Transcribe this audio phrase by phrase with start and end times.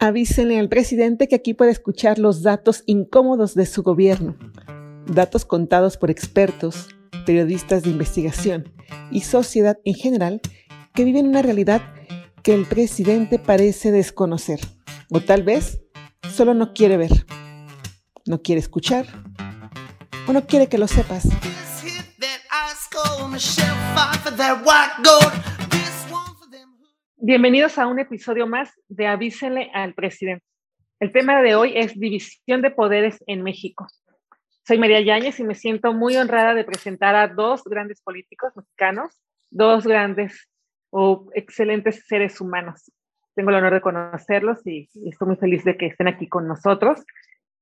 [0.00, 4.36] Avísenle al presidente que aquí puede escuchar los datos incómodos de su gobierno,
[5.06, 6.86] datos contados por expertos,
[7.26, 8.72] periodistas de investigación
[9.10, 10.40] y sociedad en general
[10.94, 11.82] que viven una realidad
[12.44, 14.60] que el presidente parece desconocer,
[15.10, 15.80] o tal vez
[16.32, 17.26] solo no quiere ver,
[18.24, 19.04] no quiere escuchar,
[20.28, 21.26] o no quiere que lo sepas.
[27.20, 30.44] Bienvenidos a un episodio más de Avísenle al presidente.
[31.00, 33.88] El tema de hoy es división de poderes en México.
[34.64, 39.20] Soy María Yáñez y me siento muy honrada de presentar a dos grandes políticos mexicanos,
[39.50, 40.48] dos grandes
[40.90, 42.92] o excelentes seres humanos.
[43.34, 47.04] Tengo el honor de conocerlos y, estoy muy feliz de que estén aquí con nosotros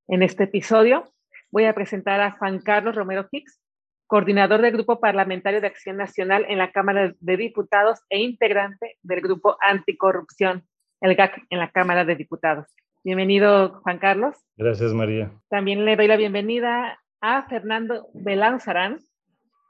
[0.06, 1.10] en este episodio.
[1.50, 3.58] Voy a presentar a Juan Carlos Romero Hicks,
[4.06, 9.20] coordinador del Grupo Parlamentario de Acción Nacional en la Cámara de Diputados e integrante del
[9.20, 10.64] Grupo Anticorrupción,
[11.00, 12.66] el GAC, en la Cámara de Diputados.
[13.02, 14.36] Bienvenido, Juan Carlos.
[14.56, 15.32] Gracias, María.
[15.48, 19.00] También le doy la bienvenida a Fernando Belanzarán.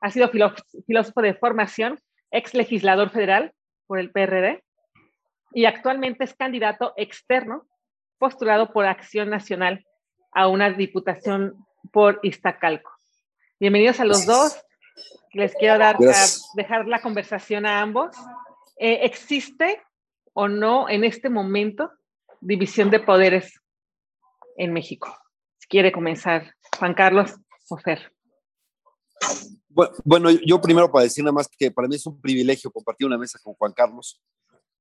[0.00, 1.98] Ha sido filósofo de formación,
[2.30, 3.52] ex legislador federal
[3.86, 4.62] por el PRD
[5.52, 7.66] y actualmente es candidato externo
[8.18, 9.84] postulado por Acción Nacional
[10.32, 11.54] a una diputación
[11.92, 12.95] por Iztacalco.
[13.58, 14.54] Bienvenidos a los dos.
[15.32, 15.96] Les quiero dar,
[16.54, 18.14] dejar la conversación a ambos.
[18.78, 19.80] Eh, ¿Existe
[20.34, 21.90] o no en este momento
[22.42, 23.58] división de poderes
[24.58, 25.16] en México?
[25.56, 27.32] Si quiere comenzar, Juan Carlos
[27.70, 28.12] Ofer.
[30.04, 33.16] Bueno, yo primero para decir nada más que para mí es un privilegio compartir una
[33.16, 34.22] mesa con Juan Carlos.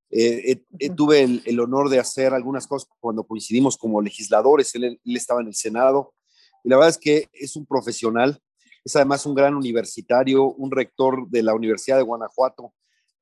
[0.10, 4.76] Eh, eh, tuve el, honor de hacer algunas cosas cuando coincidimos como legisladores.
[4.76, 6.14] él, estaba en el Senado
[6.62, 8.42] y la verdad es que es un profesional
[8.86, 12.72] es además un gran universitario, un rector de la Universidad de Guanajuato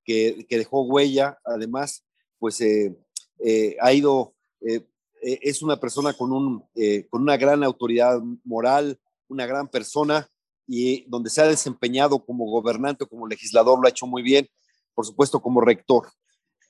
[0.03, 1.39] que, dejó huella.
[1.45, 2.05] Además,
[2.37, 2.93] pues eh,
[3.39, 4.85] eh, ha ido, eh,
[5.21, 6.65] es una persona con, un,
[7.09, 10.27] con una gran autoridad moral, una gran persona
[10.67, 14.47] y donde se ha desempeñado como gobernante como legislador lo ha hecho muy bien,
[14.93, 16.09] por supuesto como rector.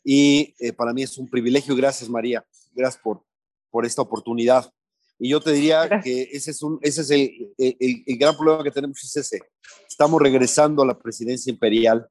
[0.04, 1.76] Y para mí es un privilegio.
[1.76, 2.46] Gracias, María.
[2.74, 3.24] Gracias por,
[3.72, 4.72] por esta oportunidad.
[5.24, 8.72] Y yo te diría que ese es, un, ese es el, el, gran problema que
[8.72, 9.40] tenemos, es ese.
[9.88, 12.06] Estamos regresando a la presidencia imperial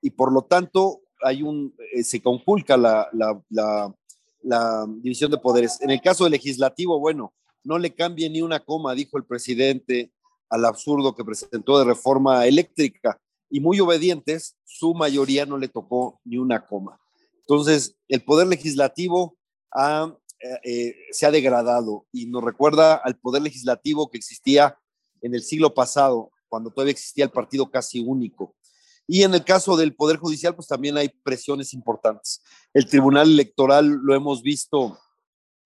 [0.00, 3.94] y por lo tanto hay un, eh, se conculca la, la, la,
[4.40, 5.78] la, división de poderes.
[5.82, 10.14] En el caso del legislativo, bueno, no le cambie ni una coma, dijo el presidente
[10.48, 13.20] al absurdo que presentó de reforma eléctrica
[13.50, 16.98] y muy obedientes, su mayoría no le tocó ni una coma.
[17.40, 19.36] Entonces, el poder legislativo
[19.70, 24.78] ha eh, eh, se ha degradado y nos recuerda al poder legislativo que existía
[25.22, 28.54] en el siglo pasado, cuando todavía existía el partido casi único.
[29.06, 32.42] Y en el caso del Poder Judicial, pues también hay presiones importantes.
[32.74, 34.98] El Tribunal Electoral lo hemos visto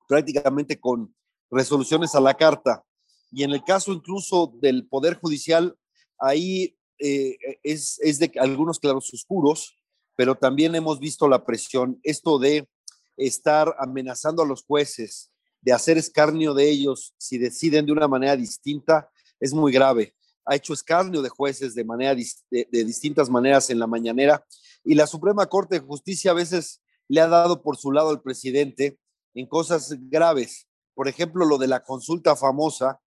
[0.06, 1.12] prácticamente con
[1.50, 2.84] resoluciones a la carta.
[3.32, 5.76] Y en el caso incluso del Poder Judicial,
[6.20, 9.76] ahí eh, es, es de algunos claros oscuros,
[10.14, 12.68] pero también hemos visto la presión, esto de
[13.18, 15.30] estar amenazando a los jueces,
[15.60, 20.14] de hacer escarnio de ellos si deciden de una manera distinta, es muy grave.
[20.46, 24.44] Ha hecho escarnio de jueces de, manera, de, distintas maneras en la mañanera
[24.84, 28.22] y la Suprema Corte de Justicia a veces le ha dado por su lado al
[28.22, 28.98] presidente
[29.34, 30.68] en cosas graves.
[30.94, 33.00] Por ejemplo, lo de la consulta famosa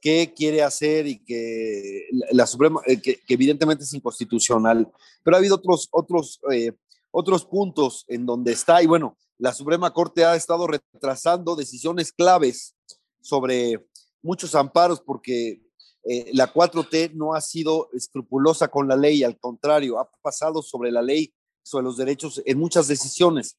[0.00, 4.92] que quiere hacer y que la Suprema, eh, que, evidentemente es inconstitucional.
[5.22, 6.72] Pero ha habido otros, otros, eh,
[7.10, 12.74] otros puntos en donde está, y bueno, la Suprema Corte ha estado retrasando decisiones claves
[13.20, 13.86] sobre
[14.22, 15.60] muchos amparos porque
[16.04, 20.92] eh, la 4T no ha sido escrupulosa con la ley, al contrario, ha pasado sobre
[20.92, 23.56] la ley, sobre los derechos en muchas decisiones.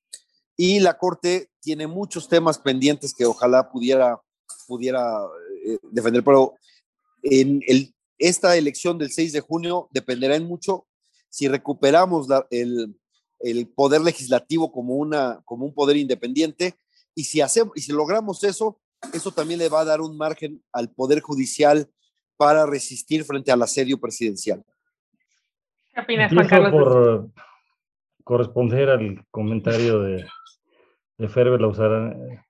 [0.55, 4.21] Y la Corte tiene muchos temas pendientes que ojalá pudiera,
[4.67, 5.25] pudiera
[5.65, 6.53] eh, defender, pero
[7.23, 7.61] en
[8.17, 10.87] esta elección del 6 de junio dependerá en mucho
[11.29, 12.95] si recuperamos el,
[13.45, 16.73] el poder legislativo como, una, como un poder independiente.
[17.13, 18.81] Y si, hacemos, y si logramos eso,
[19.13, 21.87] eso también le va a dar un margen al poder judicial
[22.37, 24.63] para resistir frente al asedio presidencial.
[25.93, 26.71] ¿Qué opinas, Juan Carlos?
[26.71, 27.29] Por
[28.23, 30.25] corresponder al comentario de,
[31.19, 32.43] de Ferber Lausarán, eh,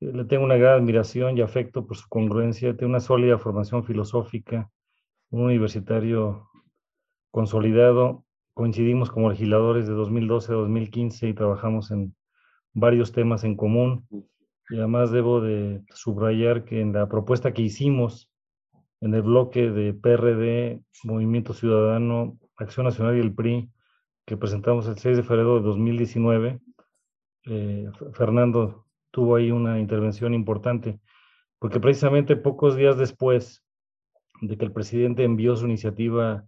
[0.00, 4.68] le tengo una gran admiración y afecto por su congruencia, tiene una sólida formación filosófica,
[5.30, 6.50] un universitario
[7.30, 8.24] consolidado
[8.58, 12.16] coincidimos como legisladores de 2012 a 2015 y trabajamos en
[12.72, 14.04] varios temas en común.
[14.68, 18.28] Y además debo de subrayar que en la propuesta que hicimos
[19.00, 23.70] en el bloque de PRD, Movimiento Ciudadano, Acción Nacional y el PRI,
[24.26, 26.60] que presentamos el 6 de febrero de 2019,
[27.44, 30.98] eh, Fernando tuvo ahí una intervención importante,
[31.60, 33.62] porque precisamente pocos días después
[34.40, 36.44] de que el presidente envió su iniciativa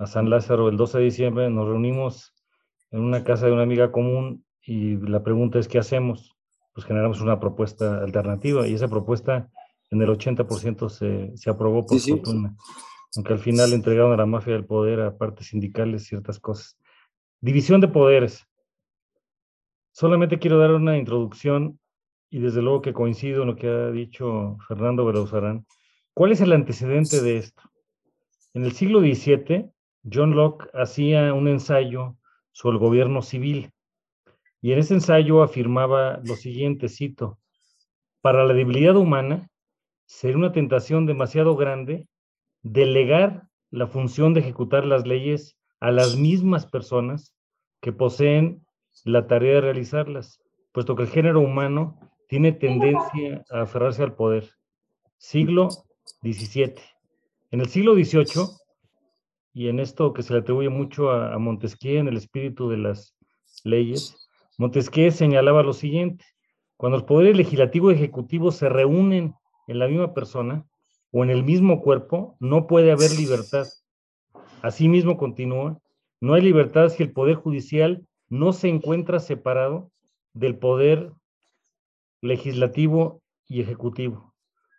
[0.00, 2.34] a San Lázaro el 12 de diciembre, nos reunimos
[2.90, 6.34] en una casa de una amiga común y la pregunta es, ¿qué hacemos?
[6.72, 9.50] Pues generamos una propuesta alternativa y esa propuesta
[9.90, 12.56] en el 80% se, se aprobó por fortuna,
[13.14, 16.78] aunque al final entregaron a la mafia del poder a partes sindicales ciertas cosas.
[17.42, 18.46] División de poderes.
[19.92, 21.78] Solamente quiero dar una introducción
[22.30, 25.66] y desde luego que coincido en lo que ha dicho Fernando Belauzarán.
[26.14, 27.62] ¿Cuál es el antecedente de esto?
[28.54, 29.70] En el siglo XVII,
[30.10, 32.16] John Locke hacía un ensayo
[32.52, 33.72] sobre el gobierno civil
[34.62, 37.38] y en ese ensayo afirmaba lo siguiente, cito,
[38.20, 39.48] para la debilidad humana
[40.06, 42.08] sería una tentación demasiado grande
[42.62, 47.34] delegar la función de ejecutar las leyes a las mismas personas
[47.80, 48.66] que poseen
[49.04, 50.42] la tarea de realizarlas,
[50.72, 51.98] puesto que el género humano
[52.28, 54.50] tiene tendencia a aferrarse al poder.
[55.16, 55.68] Siglo
[56.22, 56.74] XVII.
[57.50, 58.44] En el siglo XVIII,
[59.52, 63.16] y en esto que se le atribuye mucho a, Montesquieu en el espíritu de las
[63.64, 66.24] leyes, Montesquieu señalaba lo siguiente,
[66.76, 69.34] cuando los poderes legislativo y ejecutivo se reúnen
[69.66, 70.66] en la misma persona
[71.12, 73.66] o en el mismo cuerpo, no puede haber libertad.
[74.62, 75.78] Asimismo, continúa,
[76.20, 79.90] no hay libertad si el poder judicial no se encuentra separado
[80.32, 81.12] del poder
[82.22, 84.34] legislativo y ejecutivo.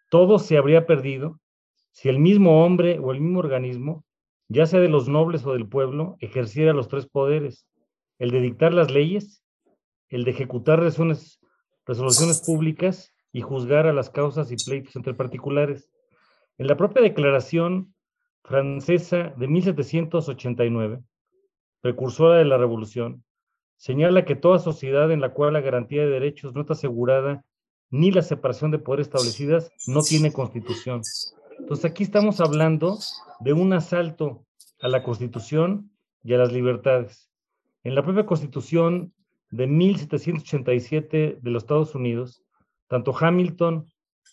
[0.09, 1.39] Todo se habría perdido
[1.91, 4.05] si el mismo hombre o el mismo organismo,
[4.51, 7.65] ya sea de los nobles o del pueblo, ejerciera los tres poderes,
[8.19, 9.45] el de dictar las leyes,
[10.09, 11.39] el de ejecutar resoluciones,
[12.45, 15.89] públicas y juzgar a las causas y pleitos entre particulares.
[16.57, 17.95] En la propia declaración
[18.43, 21.01] francesa de 1789,
[21.79, 23.23] precursora de la Revolución,
[23.77, 27.45] señala que toda sociedad en la cual la garantía de derechos no está asegurada
[27.89, 31.03] ni la separación de poderes establecidas no tiene constitución.
[31.61, 32.99] Entonces aquí estamos hablando
[33.39, 34.45] de un asalto
[34.81, 35.91] a la constitución
[36.23, 37.31] y a las libertades.
[37.83, 39.13] En la propia constitución
[39.49, 42.43] de 1787 de los Estados Unidos,
[42.87, 43.87] tanto Hamilton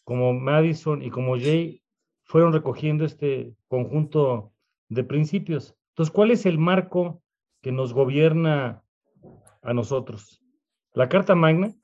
[0.04, 1.82] como Madison y como Jay
[2.24, 4.52] fueron recogiendo este conjunto
[4.88, 5.74] de principios.
[5.90, 7.22] Entonces, ¿cuál es el marco
[7.62, 8.82] que nos gobierna
[9.62, 10.42] a nosotros.
[10.94, 11.74] La Carta Magna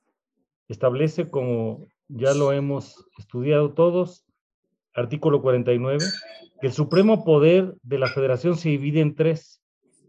[0.69, 4.25] establece, como ya lo hemos estudiado todos,
[4.95, 6.05] artículo 49,
[6.61, 9.63] que el supremo poder de la federación se divide en tres,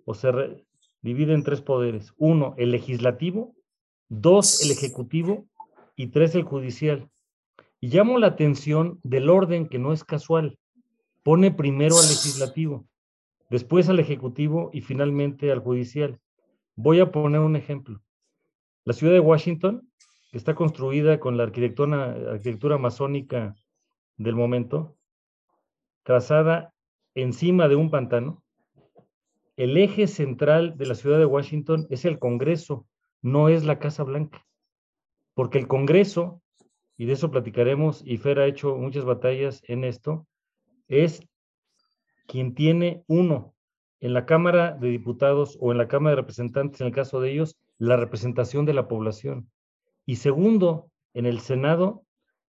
[0.06, 0.66] o se
[1.02, 2.14] divide en tres poderes.
[2.18, 3.56] Uno, el legislativo,
[4.08, 5.48] dos, el ejecutivo
[5.96, 7.10] y tres, el judicial.
[7.82, 10.58] Y llamo la atención del orden que no es casual.
[11.24, 12.86] Pone primero al legislativo,
[13.50, 16.20] después al ejecutivo y finalmente al judicial.
[16.76, 18.02] Voy a poner un ejemplo.
[18.84, 19.90] La ciudad de Washington,
[20.32, 23.56] que está construida con la arquitectura, arquitectura masónica
[24.18, 24.96] del momento,
[26.04, 26.74] trazada
[27.16, 28.44] encima de un pantano,
[29.58, 32.86] el eje central de la ciudad de Washington es el Congreso,
[33.22, 34.46] no es la Casa Blanca.
[35.34, 36.42] Porque el Congreso,
[36.98, 40.28] y de eso platicaremos, y Fer ha hecho muchas batallas en esto,
[40.88, 41.28] es
[42.28, 43.54] quien tiene uno,
[44.02, 47.32] en la Cámara de Diputados o en la Cámara de Representantes, en el caso de
[47.32, 49.50] ellos, la representación de la población.
[50.06, 52.05] Y segundo, en el Senado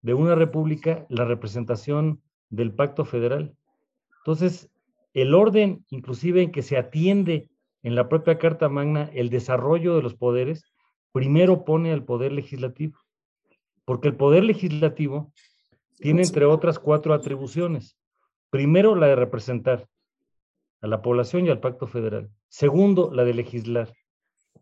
[0.06, 3.56] de una república, la representación del pacto federal.
[4.18, 4.70] Entonces,
[5.14, 7.50] el orden, inclusive en que se atiende
[7.82, 10.62] en la propia Carta Magna el desarrollo de los poderes,
[11.10, 13.00] primero pone al poder legislativo,
[13.84, 15.32] porque el poder legislativo
[15.96, 17.98] tiene, entre otras, cuatro atribuciones.
[18.50, 19.88] Primero, la de representar
[20.82, 22.30] a la población y al pacto federal.
[22.46, 23.92] Segundo, la de legislar.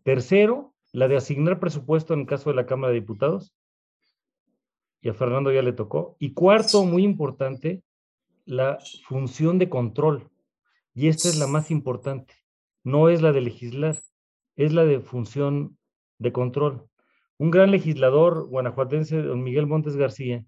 [0.01, 3.54] Tercero, la de asignar presupuesto en el caso de la Cámara de Diputados.
[5.05, 6.15] Y a Fernando ya le tocó.
[6.17, 7.83] Y cuarto, muy importante,
[8.43, 10.31] la función de control.
[10.95, 12.33] Y esta es la más importante.
[12.83, 13.99] No es la de legislar,
[14.55, 15.77] es la de función
[16.17, 16.89] de control.
[17.37, 20.43] Un gran legislador guanajuatense, don Miguel Montes García,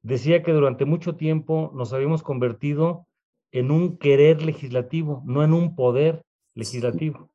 [0.00, 3.06] decía que durante mucho tiempo nos habíamos convertido
[3.52, 7.28] en un querer legislativo, no en un poder legislativo.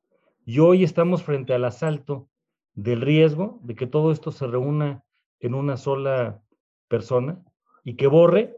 [0.48, 2.28] Y hoy estamos frente al asalto
[2.74, 5.04] del riesgo de que todo esto se reúna
[5.40, 6.42] en una sola
[6.88, 7.44] persona
[7.84, 8.56] y que borre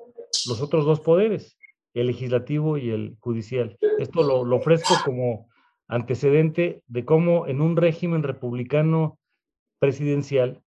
[0.48, 1.58] los otros dos poderes,
[1.94, 3.78] el legislativo y el judicial.
[4.00, 5.50] Esto lo, lo ofrezco como
[5.88, 9.20] antecedente de cómo en un régimen republicano
[9.80, 10.62] presidencial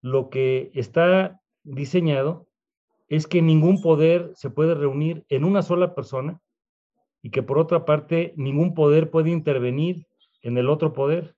[0.00, 2.46] lo que está diseñado
[3.08, 6.40] es que ningún poder se puede reunir en una sola persona
[7.22, 10.06] y que por otra parte ningún poder puede intervenir
[10.42, 11.34] en el otro poder,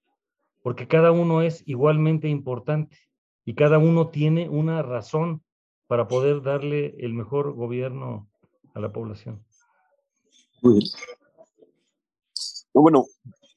[0.63, 2.97] porque cada uno es igualmente importante.
[3.45, 5.43] y cada uno tiene una razón
[5.93, 8.27] para poder darle el mejor gobierno
[8.73, 9.45] a la población.
[10.63, 10.91] Muy bien.
[12.73, 13.09] bueno,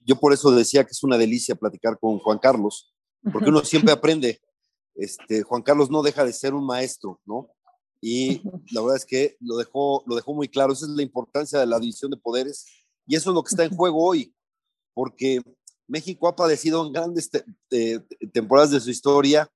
[0.01, 2.93] yo por eso decía que es una delicia platicar con Juan Carlos,
[3.31, 4.41] porque uno siempre aprende.
[4.95, 7.47] Este, Juan Carlos no deja de ser un maestro, ¿no?
[8.01, 8.41] Y
[8.73, 10.73] la verdad es que lo dejó, lo dejó muy claro.
[10.73, 12.65] Esa es la importancia de la división de poderes.
[13.07, 14.35] Y eso es lo que está en juego hoy,
[14.93, 15.41] porque
[15.87, 17.31] México ha padecido en grandes
[18.33, 19.49] temporadas de su historia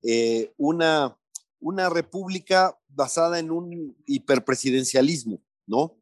[0.00, 1.16] eh, una,
[1.60, 5.96] una república basada en un hiperpresidencialismo, ¿no?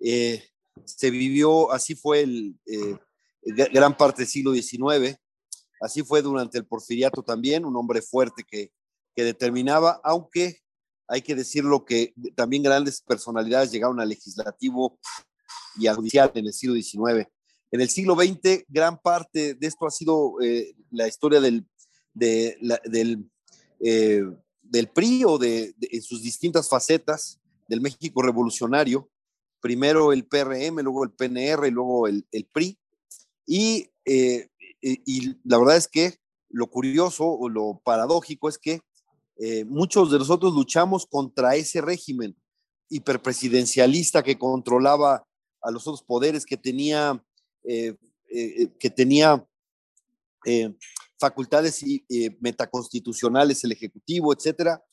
[0.00, 0.44] Eh,
[0.84, 2.96] se vivió, así fue el, eh,
[3.42, 5.16] gran parte del siglo XIX,
[5.80, 8.72] así fue durante el porfiriato también, un hombre fuerte que,
[9.14, 10.60] que determinaba, aunque
[11.08, 14.98] hay que decirlo que también grandes personalidades llegaron al legislativo
[15.78, 17.28] y al judicial en el siglo XIX.
[17.70, 21.66] En el siglo XX, gran parte de esto ha sido eh, la historia del,
[22.12, 23.30] del,
[23.80, 24.22] eh,
[24.70, 29.08] del PRI o de, en sus distintas facetas del México revolucionario.
[29.60, 32.78] Primero el PRM, luego el PNR luego el, PRI.
[33.46, 34.48] Y, eh,
[34.80, 36.18] y la verdad es que
[36.48, 38.80] lo curioso o lo paradójico es que
[39.66, 42.34] muchos de nosotros luchamos contra ese régimen
[42.88, 45.26] hiperpresidencialista que controlaba
[45.60, 47.22] a los otros poderes, que tenía
[47.64, 47.96] eh,
[48.28, 49.44] eh, que tenía
[51.16, 51.84] eh, facultades
[52.40, 54.84] metaconstitucionales, el Ejecutivo, etcétera,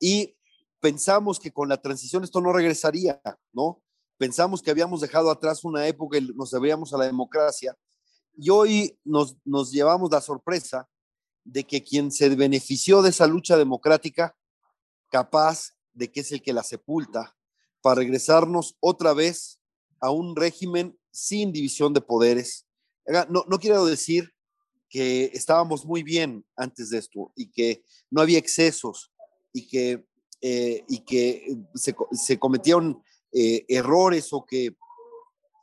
[0.00, 0.36] y
[0.80, 3.20] pensamos que con la transición esto no regresaría,
[3.52, 3.82] ¿no?
[4.18, 7.76] Pensamos que habíamos dejado atrás una época y nos debíamos a la democracia,
[8.36, 10.88] y hoy nos, nos llevamos la sorpresa
[11.44, 14.36] de que quien se benefició de esa lucha democrática,
[15.10, 17.36] capaz de que es el que la sepulta,
[17.80, 19.60] para regresarnos otra vez
[20.00, 22.66] a un régimen sin división de poderes.
[23.28, 24.33] No, no quiero decir
[24.94, 27.82] que estábamos muy bien antes de esto y que
[28.12, 29.10] no había excesos
[29.52, 30.06] y que,
[30.40, 34.76] eh, y que se, se cometieron eh, errores o que,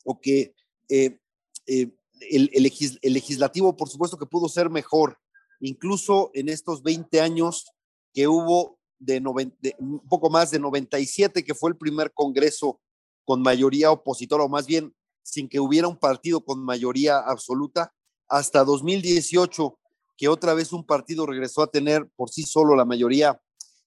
[0.03, 0.53] o que
[0.89, 1.17] eh,
[1.65, 5.17] el, el, legislativo, por supuesto que pudo ser mejor,
[5.61, 7.71] incluso en estos 20 años
[8.13, 9.21] que hubo de,
[9.61, 12.81] de, un poco más de 97, que fue el primer Congreso
[13.23, 17.93] con mayoría opositora, o más bien sin que hubiera un partido con mayoría absoluta,
[18.31, 19.77] hasta 2018,
[20.15, 23.41] que otra vez un partido regresó a tener por sí solo la mayoría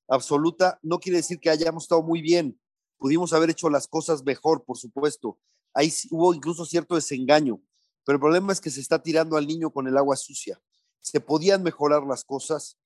[0.07, 2.61] absoluta, no quiere decir que hayamos estado muy bien.
[2.99, 5.39] Pudimos haber hecho las cosas mejor, por supuesto.
[5.73, 7.59] Ahí hubo incluso cierto desengaño,
[8.05, 10.61] pero el problema es que se está tirando al niño con el agua sucia.
[11.01, 12.77] Se podían mejorar las cosas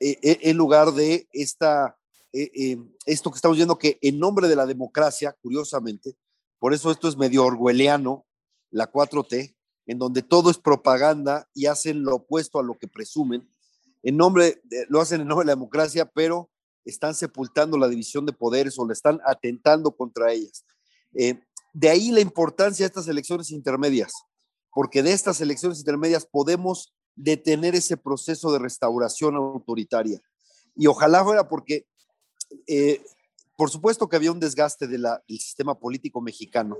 [0.00, 1.96] eh, eh, en lugar de esta,
[2.34, 2.76] eh,
[3.06, 6.14] esto que estamos viendo que en nombre de la democracia, curiosamente,
[6.58, 8.26] por eso esto es medio orwelliano,
[8.70, 9.56] la 4T,
[9.90, 13.50] en donde todo es propaganda y hacen lo opuesto a lo que presumen.
[14.04, 16.48] En nombre, lo hacen en nombre de la democracia, pero
[16.84, 20.64] están sepultando la división de poderes o le están atentando contra ellas.
[21.14, 21.40] Eh,
[21.74, 24.12] de ahí la importancia de estas elecciones intermedias,
[24.72, 30.20] porque de estas elecciones intermedias podemos detener ese proceso de restauración autoritaria.
[30.76, 31.88] Y ojalá fuera porque
[32.68, 33.02] eh,
[33.56, 36.78] por supuesto que había un desgaste del sistema político mexicano,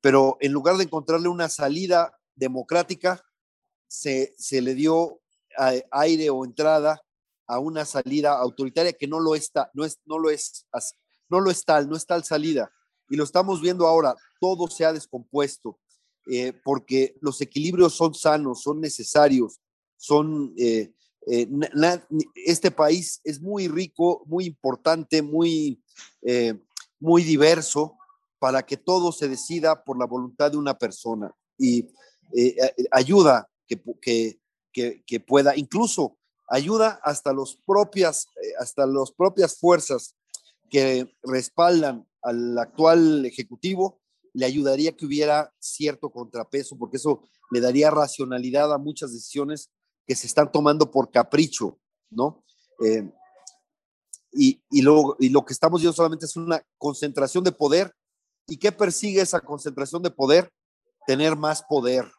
[0.00, 3.22] pero en lugar de encontrarle una salida democrática,
[3.86, 5.20] se, le dio
[5.90, 7.02] aire o entrada
[7.46, 10.66] a una salida autoritaria que no lo está, no es, no lo es,
[11.28, 12.72] no lo es tal, no es tal salida.
[13.08, 15.78] Y lo estamos viendo ahora, todo se ha descompuesto,
[16.30, 19.60] eh, porque los equilibrios son sanos, son necesarios,
[19.96, 20.94] son, eh,
[21.26, 21.48] eh,
[22.46, 25.82] este país es muy rico, muy importante, muy,
[26.98, 27.96] muy diverso
[28.38, 31.88] para que todo se decida por la voluntad de una persona y
[32.34, 32.56] eh,
[32.90, 33.80] ayuda que,
[34.72, 38.26] que, que, pueda, incluso ayuda hasta, los propias,
[38.58, 40.14] hasta las propias fuerzas
[40.70, 44.00] que respaldan al actual ejecutivo,
[44.32, 49.70] le ayudaría que hubiera cierto contrapeso, porque eso le daría racionalidad a muchas decisiones
[50.06, 51.78] que se están tomando por capricho,
[52.10, 52.42] ¿no?
[52.84, 53.10] Eh,
[54.32, 57.94] y, y, lo, y lo que estamos viendo solamente es una concentración de poder.
[58.46, 60.50] ¿Y qué persigue esa concentración de poder?
[61.06, 62.10] Tener más poder,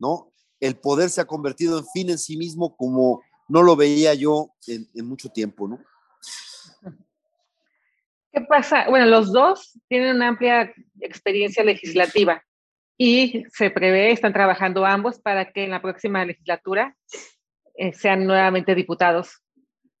[0.00, 0.32] ¿no?
[0.58, 4.52] El poder se ha convertido en fin en sí mismo como no lo veía yo
[4.66, 5.80] en, mucho tiempo, ¿no?
[8.32, 8.88] ¿Qué pasa?
[8.88, 12.42] Bueno, los dos tienen una amplia experiencia legislativa
[12.96, 16.96] y se prevé, están trabajando ambos para que en la próxima legislatura
[17.76, 19.42] eh, sean nuevamente diputados.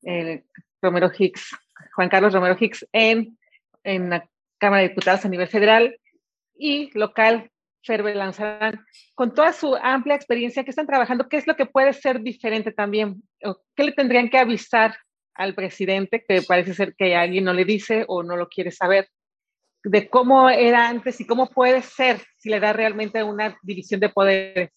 [0.04, 0.44] Eh,
[0.80, 1.56] Romero Hicks,
[1.94, 3.36] Juan Carlos Romero Hicks en,
[3.82, 4.28] en la
[4.58, 5.98] Cámara de Diputados a nivel federal
[6.56, 7.49] y local
[7.82, 8.84] Ferbe Lanzarán,
[9.14, 12.72] con toda su amplia experiencia que están trabajando, ¿qué es lo que puede ser diferente
[12.72, 13.22] también?
[13.74, 14.96] ¿Qué le tendrían que avisar
[15.34, 19.08] al presidente, que parece ser que alguien no le dice o no lo quiere saber,
[19.82, 24.10] de cómo era antes y cómo puede ser si le da realmente una división de
[24.10, 24.70] poderes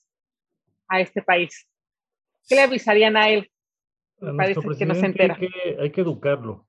[0.88, 1.68] a este país?
[2.48, 3.50] ¿Qué le avisarían a él?
[4.38, 5.38] parece que no se entera.
[5.80, 6.66] Hay que, educarlo.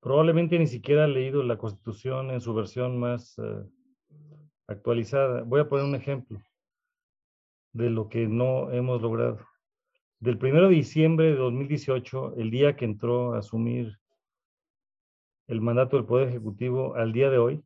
[0.00, 3.42] Probablemente ni siquiera ha leído la Constitución en su versión más eh,
[4.66, 5.42] actualizada.
[5.42, 6.40] Voy a poner un ejemplo
[7.72, 9.40] de lo que no hemos logrado.
[10.20, 13.98] Del 1 de diciembre de 2018, el día que entró a asumir
[15.48, 17.64] el mandato del Poder Ejecutivo al día de hoy,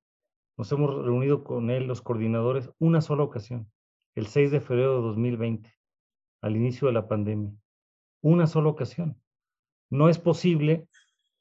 [0.56, 3.70] nos hemos reunido con él, los coordinadores, una sola ocasión,
[4.16, 5.72] el 6 de febrero de 2020,
[6.40, 7.52] al inicio de la pandemia.
[8.22, 9.20] Una sola ocasión.
[9.90, 10.88] No es posible,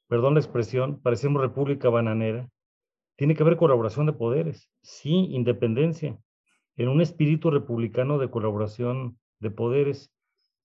[0.06, 2.48] perdón la expresión, parecemos república bananera,
[3.18, 6.16] tiene que haber colaboración de poderes, sí, independencia,
[6.76, 10.12] en un espíritu republicano de colaboración de poderes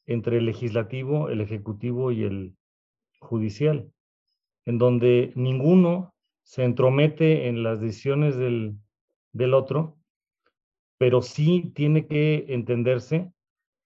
[0.05, 2.55] entre el legislativo, el ejecutivo y el
[3.19, 3.91] judicial,
[4.65, 8.75] en donde ninguno se entromete en las decisiones del,
[9.31, 9.97] del otro,
[10.99, 13.31] pero sí tiene que entenderse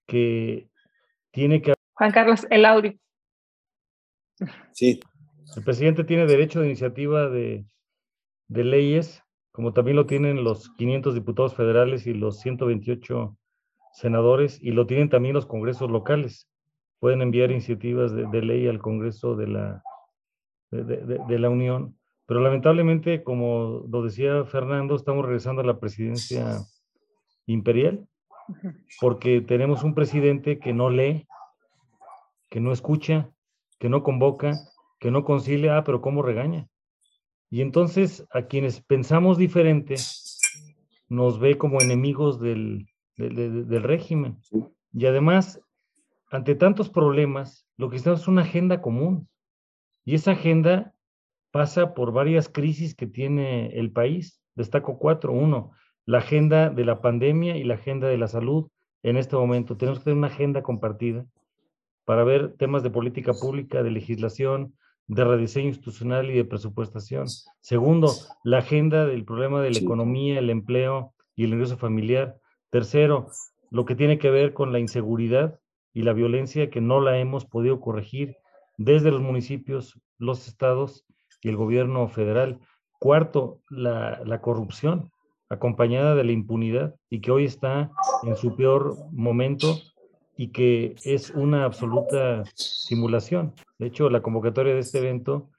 [0.08, 0.68] que
[1.32, 1.74] tiene que...
[1.94, 2.94] Juan Carlos, el audio.
[4.74, 5.00] Sí.
[5.56, 7.66] El presidente tiene derecho de iniciativa de,
[8.48, 13.36] de leyes, como también lo tienen los 500 diputados federales y los 128
[13.94, 16.50] senadores, y lo tienen también los congresos locales.
[17.00, 19.84] Pueden enviar iniciativas de, ley al Congreso de la,
[20.72, 26.60] de, la Unión, pero lamentablemente, como lo decía Fernando, estamos regresando a la presidencia
[27.46, 28.08] imperial,
[29.00, 31.28] porque tenemos un presidente que no lee,
[32.50, 33.30] que no escucha,
[33.80, 34.54] que no convoca,
[35.00, 36.68] que no concilia, ah, pero ¿cómo regaña?
[37.50, 39.96] Y entonces a quienes pensamos diferente
[41.10, 44.38] nos ve como enemigos del, del, régimen.
[44.94, 45.62] Y además,
[46.30, 49.30] ante tantos problemas, lo que estamos es una agenda común.
[50.04, 50.94] Y esa agenda
[51.52, 54.42] pasa por varias crisis que tiene el país.
[54.56, 55.32] Destaco cuatro.
[55.32, 55.72] Uno,
[56.06, 58.70] la agenda de la pandemia y la agenda de la salud
[59.04, 59.78] en este momento.
[59.78, 61.26] Tenemos que tener una agenda compartida
[62.06, 64.76] para ver temas de política pública, de legislación,
[65.08, 67.28] de rediseño institucional y de presupuestación.
[67.62, 68.12] Segundo,
[68.44, 72.40] la agenda del problema de la economía, el empleo y el ingreso familiar.
[72.70, 73.28] Tercero,
[73.72, 75.60] lo que tiene que ver con la inseguridad
[75.94, 78.38] y la violencia que no la hemos podido corregir
[78.78, 81.06] desde los municipios, los estados
[81.42, 82.60] y el gobierno federal.
[83.00, 85.12] Cuarto, la, la corrupción
[85.50, 87.92] acompañada de la impunidad y que hoy está
[88.24, 89.78] en su peor momento
[90.38, 93.54] y que es una absoluta simulación.
[93.80, 95.50] De hecho, la convocatoria de este evento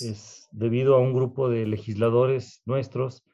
[0.00, 3.24] es debido a un grupo de legisladores nuestros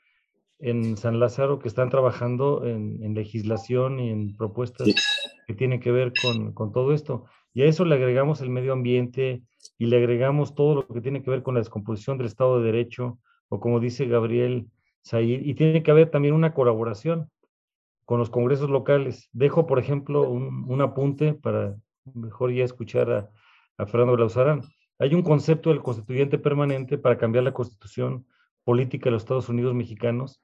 [0.59, 4.89] en San Lázaro que están trabajando en, legislación y en propuestas
[5.47, 7.25] que tienen que ver con, con, todo esto.
[7.53, 9.43] Y a eso le agregamos el medio ambiente
[9.79, 12.67] y le agregamos todo lo que tiene que ver con la descomposición del Estado de
[12.67, 13.19] Derecho,
[13.49, 14.67] o como dice Gabriel
[15.05, 17.31] Zahir, y tiene que haber también una colaboración
[18.07, 19.29] con los congresos locales.
[19.33, 21.77] Dejo, por ejemplo, un, apunte para
[22.15, 23.31] mejor ya escuchar a,
[23.77, 24.63] a Fernando Lauzarán.
[24.99, 28.25] Hay un concepto del constituyente permanente para cambiar la constitución
[28.65, 30.41] política de los Estados Unidos mexicanos,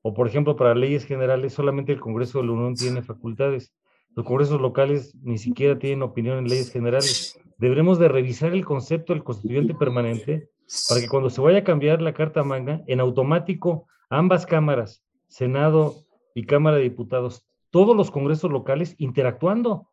[0.00, 3.72] o por ejemplo, para leyes generales, solamente el Congreso de la Unión tiene facultades.
[4.16, 7.38] Los congresos locales ni siquiera tienen opinión en leyes generales.
[7.58, 10.50] Deberemos de revisar el concepto del constituyente permanente
[10.88, 15.94] para que cuando se vaya a cambiar la Carta Magna, en automático ambas cámaras, Senado
[16.34, 19.88] y Cámara de Diputados, todos los congresos locales interactuando,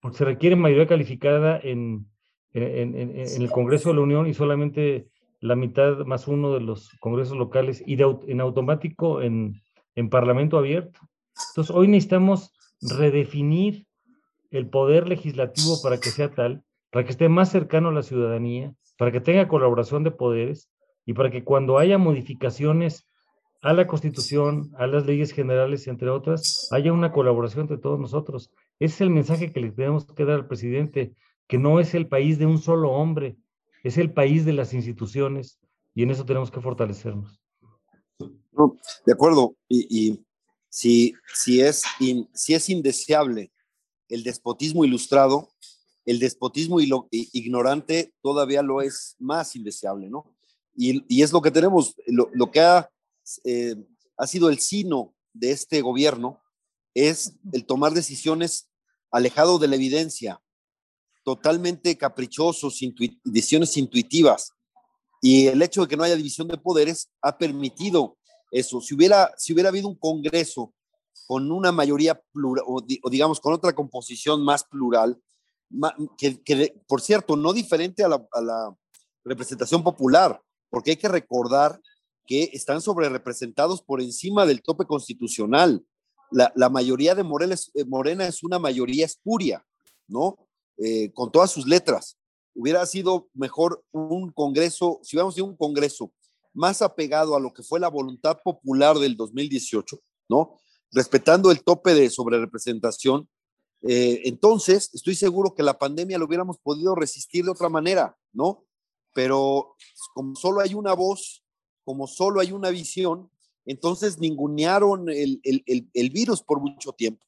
[0.00, 2.06] porque se requiere mayoría calificada en,
[2.52, 5.08] en, el Congreso de la Unión y solamente
[5.40, 9.60] la mitad más uno de los congresos locales y en automático en,
[9.94, 11.00] en Parlamento abierto.
[11.50, 13.86] Entonces, hoy necesitamos redefinir
[14.50, 18.74] el poder legislativo para que sea tal, para que esté más cercano a la ciudadanía,
[18.96, 20.70] para que tenga colaboración de poderes
[21.04, 23.08] y para que cuando haya modificaciones
[23.62, 28.50] a la Constitución, a las leyes generales, entre otras, haya una colaboración entre todos nosotros.
[28.78, 31.14] Ese es el mensaje que le tenemos que dar al presidente,
[31.48, 33.36] que no es el país de un solo hombre,
[33.82, 35.58] es el país de las instituciones
[35.94, 37.40] y en eso tenemos que fortalecernos.
[39.06, 40.20] de acuerdo, y,
[40.68, 41.82] si, si, es
[42.34, 43.50] si es indeseable
[44.08, 45.48] el despotismo ilustrado,
[46.04, 46.78] el despotismo
[47.10, 50.32] ignorante todavía lo es más indeseable, ¿no?
[50.76, 52.90] Y, es lo que tenemos, lo, lo que ha
[53.44, 53.76] eh,
[54.16, 56.42] ha sido el sino de este gobierno
[56.94, 58.70] es el tomar decisiones
[59.10, 60.40] alejado de la evidencia,
[61.24, 62.80] totalmente caprichosos,
[63.24, 64.52] decisiones intuitivas.
[65.20, 68.16] Y el hecho de que no haya división de poderes ha permitido
[68.50, 68.80] eso.
[68.80, 70.72] Si hubiera, si hubiera habido un Congreso
[71.26, 75.20] con una mayoría plural, o, digamos con otra composición más plural,
[76.16, 78.76] que, por cierto, no diferente a la, a la,
[79.24, 81.80] representación popular, porque hay que recordar
[82.26, 85.84] que están sobre representados por encima del tope constitucional.
[86.30, 89.64] La, la mayoría de eh, Morena es una mayoría espuria,
[90.08, 90.38] ¿no?
[90.78, 92.18] Eh, con todas sus letras.
[92.54, 96.12] Hubiera sido mejor un Congreso, si hubiéramos tenido un Congreso
[96.52, 100.58] más apegado a lo que fue la voluntad popular del 2018, ¿no?
[100.92, 103.28] respetando el tope de sobrerepresentación,
[103.82, 108.64] eh, entonces estoy seguro que la pandemia lo hubiéramos podido resistir de otra manera, ¿no?
[109.12, 109.76] Pero
[110.14, 111.44] como solo hay una voz,
[111.86, 113.30] como solo hay una visión,
[113.64, 117.24] entonces ningunearon el, el, virus por mucho tiempo,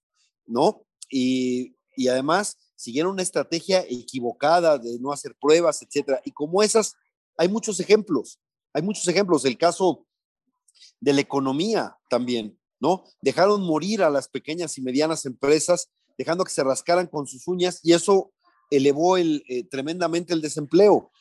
[0.47, 0.83] ¿no?
[1.09, 6.21] Y, y, además siguieron una estrategia equivocada de no hacer pruebas, etcétera.
[6.25, 6.97] Y como esas,
[7.37, 8.41] hay muchos ejemplos,
[8.73, 9.45] hay muchos ejemplos.
[9.45, 10.05] El caso
[10.99, 13.05] de la economía también, ¿no?
[13.23, 17.79] Dejaron morir a las pequeñas y medianas empresas, dejando que se rascaran con sus uñas
[17.85, 18.33] y eso
[18.73, 21.13] elevó el, eh, tremendamente el desempleo.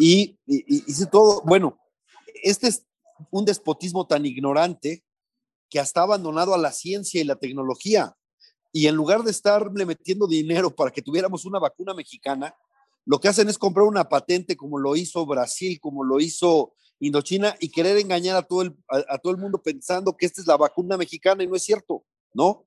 [0.00, 1.78] Y, hice todo, bueno,
[2.42, 2.86] este es
[3.30, 5.04] un despotismo tan ignorante
[5.70, 8.16] que hasta ha abandonado a la ciencia y la tecnología.
[8.72, 12.54] Y en lugar de estarle metiendo dinero para que tuviéramos una vacuna mexicana,
[13.04, 17.56] lo que hacen es comprar una patente como lo hizo Brasil, como lo hizo Indochina
[17.58, 20.56] y querer engañar a todo, el, a, todo el mundo pensando que esta es la
[20.56, 22.64] vacuna mexicana y no es cierto, ¿no?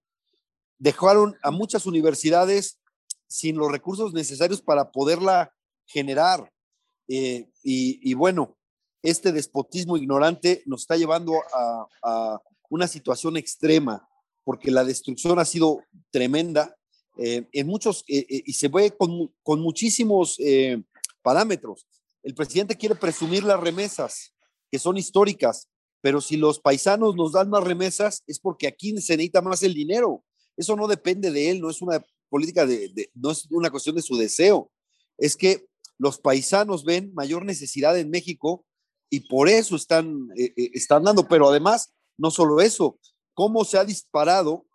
[0.78, 2.82] Dejaron a muchas universidades
[3.28, 5.54] sin los recursos necesarios para poderla
[5.86, 6.52] generar.
[7.08, 8.58] Eh, y, bueno,
[9.06, 11.34] este despotismo ignorante nos está llevando
[12.04, 14.08] a, una situación extrema,
[14.44, 16.76] porque la destrucción ha sido tremenda
[17.18, 20.38] eh, en muchos, eh, y se ve con, con muchísimos
[21.22, 21.88] parámetros.
[22.24, 24.34] El presidente quiere presumir las remesas,
[24.72, 25.70] que son históricas,
[26.02, 29.74] pero si los paisanos nos dan más remesas es porque aquí se necesita más el
[29.74, 30.24] dinero.
[30.56, 34.04] Eso no depende de él, no es una política de, no es una cuestión de
[34.04, 34.72] su deseo.
[35.18, 35.66] Es que
[35.98, 38.66] los paisanos ven mayor necesidad en México
[39.10, 41.28] y por eso están, eh, eh, están dando.
[41.28, 43.00] Pero además, no solo eso,
[43.34, 44.66] cómo se ha disparado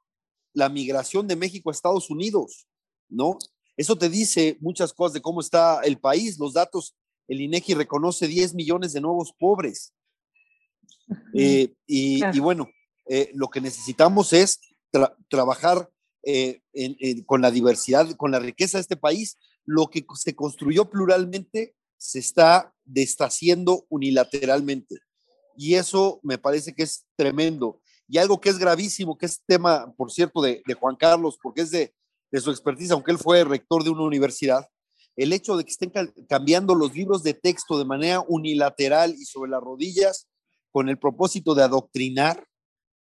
[0.53, 2.67] la migración de México a Estados Unidos,
[3.09, 3.39] ¿no?
[3.77, 6.39] Eso te dice muchas cosas de cómo está el país.
[6.39, 6.95] Los datos
[7.31, 9.95] el INEGI reconoce 10 millones de nuevos pobres.
[11.33, 12.69] Eh, y, bueno,
[13.07, 14.59] eh, lo que necesitamos es
[15.29, 15.89] trabajar
[16.25, 16.61] eh,
[17.27, 19.39] con la diversidad, con la riqueza de este país.
[19.65, 24.97] Lo que se construyó pluralmente se está deshaciendo unilateralmente.
[25.55, 27.83] Y eso me parece que es tremendo.
[28.09, 31.71] Y algo que es gravísimo, que es tema, por cierto, de, Juan Carlos, porque es
[31.71, 31.95] de,
[32.33, 34.67] de su expertise, aunque él fue rector de una universidad,
[35.15, 35.93] el hecho de que estén
[36.27, 40.27] cambiando los libros de texto de manera unilateral y sobre las rodillas
[40.73, 42.47] con el propósito de adoctrinar,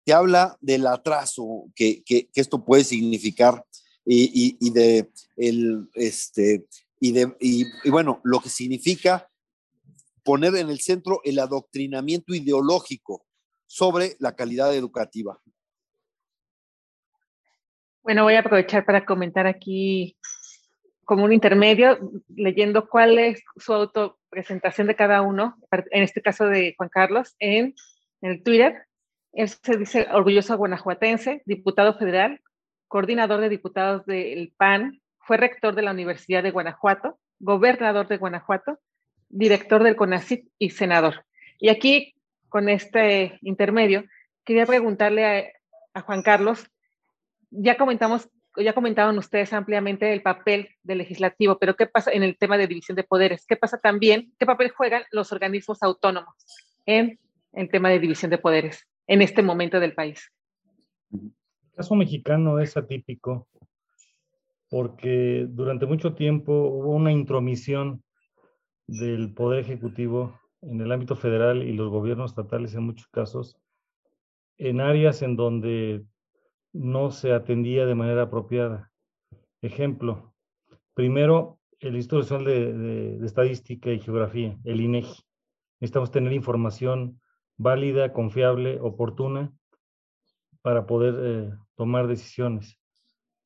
[0.05, 2.03] te habla del atraso que,
[2.35, 3.65] esto puede significar
[4.05, 6.67] y, de el, este,
[7.01, 9.29] y bueno, lo que significa
[10.25, 13.25] poner en el centro el adoctrinamiento ideológico
[13.67, 15.41] sobre la calidad educativa.
[18.03, 20.17] Bueno, voy a aprovechar para comentar aquí
[21.05, 21.99] como un intermedio,
[22.35, 27.75] leyendo cuál es su autopresentación de cada uno, en este caso de Juan Carlos, en,
[28.21, 28.87] el Twitter.
[29.33, 32.41] Él se dice orgulloso guanajuatense, diputado federal,
[32.89, 38.79] coordinador de diputados del PAN, fue rector de la Universidad de Guanajuato, gobernador de Guanajuato,
[39.29, 41.27] director del CONACIT y senador.
[41.61, 42.15] Y aquí,
[42.49, 44.05] con este intermedio,
[44.43, 45.45] quería preguntarle a,
[45.93, 46.67] a Juan Carlos,
[47.51, 52.37] ya comentamos ya comentaron ustedes ampliamente el papel del legislativo, pero ¿qué pasa en el
[52.37, 53.45] tema de división de poderes?
[53.47, 54.33] ¿Qué pasa también?
[54.37, 56.35] ¿Qué papel juegan los organismos autónomos
[56.87, 57.21] en
[57.53, 60.33] el tema de división de poderes en este momento del país?
[61.13, 61.31] El
[61.77, 63.47] caso mexicano es atípico
[64.71, 68.03] porque durante mucho tiempo hubo una intromisión
[68.87, 73.59] del Poder Ejecutivo en el ámbito federal y los gobiernos estatales en muchos casos
[74.59, 76.05] en áreas en donde
[76.73, 78.91] no se atendía de manera apropiada.
[79.63, 80.35] Ejemplo,
[80.95, 85.23] primero, el Instituto Nacional de, Estadística y Geografía, el INEGI.
[85.81, 87.21] Necesitamos tener información
[87.57, 89.53] válida, confiable, oportuna
[90.61, 92.79] para poder eh, tomar decisiones.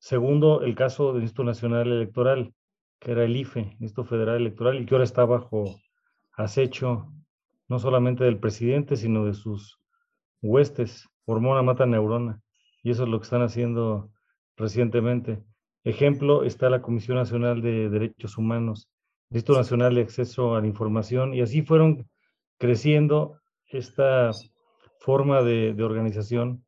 [0.03, 2.53] Segundo, el caso del Instituto Nacional Electoral,
[2.99, 5.79] que era el IFE, Instituto Federal Electoral, y que ahora está bajo
[6.33, 7.07] acecho
[7.69, 9.79] no solamente del presidente, sino de sus
[10.41, 12.41] huestes, hormona mata neurona
[12.83, 14.11] y eso es lo que están haciendo
[14.57, 15.41] recientemente.
[15.85, 18.89] Ejemplo, está la Comisión Nacional de Derechos Humanos,
[19.29, 22.09] Instituto Nacional de Acceso a la Información, y así fueron
[22.57, 24.31] creciendo esta
[24.99, 26.65] forma de, de organización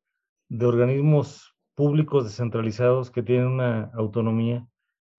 [0.47, 4.65] de organismos públicos descentralizados que tienen una autonomía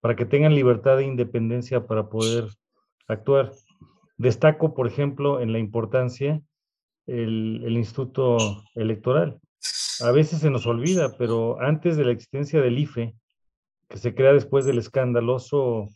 [0.01, 2.49] para que tengan libertad e independencia para poder
[3.07, 3.51] actuar.
[4.17, 6.41] Destaco, por ejemplo, en la importancia
[7.07, 8.37] el, Instituto
[8.75, 9.39] Electoral.
[10.01, 13.15] A veces se nos olvida, pero antes de la existencia del IFE,
[13.89, 15.87] que se crea después del escandaloso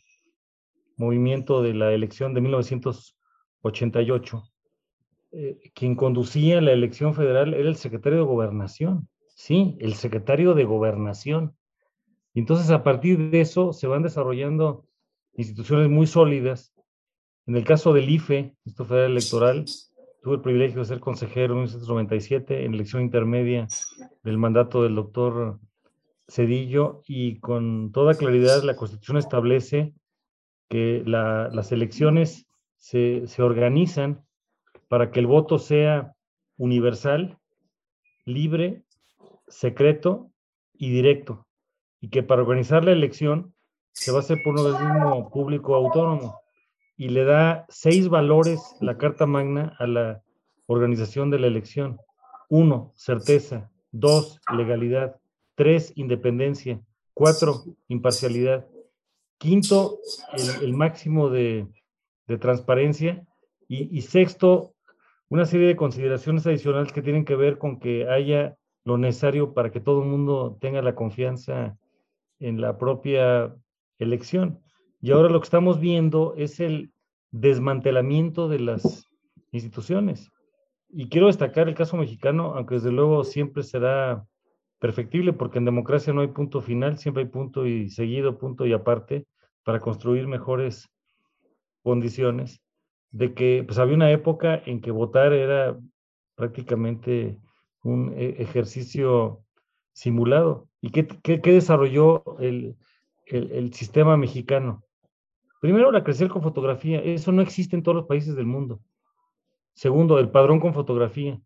[0.97, 4.43] movimiento de la elección de 1988,
[5.33, 9.09] eh, quien conducía la elección federal era el secretario de Gobernación.
[9.43, 11.57] Sí, el secretario de Gobernación.
[12.35, 14.85] Entonces, a partir de eso, se van desarrollando
[15.33, 16.75] instituciones muy sólidas.
[17.47, 19.65] En el caso del IFE, Instituto Federal Electoral,
[20.21, 23.67] tuve el privilegio de ser consejero en 1997 en elección intermedia
[24.21, 25.59] del mandato del doctor
[26.27, 29.95] Cedillo y con toda claridad la Constitución establece
[30.69, 32.45] que la, las elecciones
[32.77, 34.23] se organizan
[34.87, 36.13] para que el voto sea
[36.57, 37.39] universal,
[38.25, 38.83] libre
[39.51, 40.31] secreto
[40.73, 41.45] y directo,
[41.99, 43.53] y que para organizar la elección
[43.91, 46.39] se va a hacer por un organismo público autónomo
[46.97, 50.23] y le da seis valores la Carta Magna a la
[50.67, 51.99] organización de la elección.
[52.49, 53.71] Uno, certeza.
[53.91, 55.19] Dos, legalidad.
[55.55, 56.79] Tres, independencia.
[57.13, 58.67] Cuatro, imparcialidad.
[59.37, 59.97] Quinto,
[60.61, 61.67] el, máximo de,
[62.39, 63.25] transparencia.
[63.67, 64.75] Y, y sexto,
[65.27, 69.71] una serie de consideraciones adicionales que tienen que ver con que haya lo necesario para
[69.71, 71.77] que todo el mundo tenga la confianza
[72.39, 73.55] en la propia
[73.99, 74.59] elección.
[75.01, 76.91] Y ahora lo que estamos viendo es el
[77.31, 79.07] desmantelamiento de las
[79.51, 80.31] instituciones.
[80.89, 84.25] Y quiero destacar el caso mexicano, aunque desde luego siempre será
[84.79, 88.73] perfectible, porque en democracia no hay punto final, siempre hay punto y seguido, punto y
[88.73, 89.25] aparte,
[89.63, 90.89] para construir mejores
[91.83, 92.61] condiciones,
[93.11, 95.77] de que pues había una época en que votar era
[96.35, 97.37] prácticamente
[97.83, 99.43] un e, ejercicio
[99.93, 100.67] simulado.
[100.81, 102.75] ¿Y qué, desarrolló el,
[103.73, 104.83] sistema mexicano?
[105.59, 106.99] Primero, la crecer con fotografía.
[106.99, 108.81] Eso no existe en todos los países del mundo.
[109.73, 111.39] Segundo, el padrón con fotografía.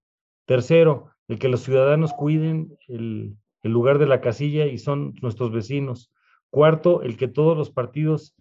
[0.45, 6.11] Tercero, el que los ciudadanos cuiden el, lugar de la casilla y son nuestros vecinos.
[6.49, 8.35] Cuarto, el que todos los partidos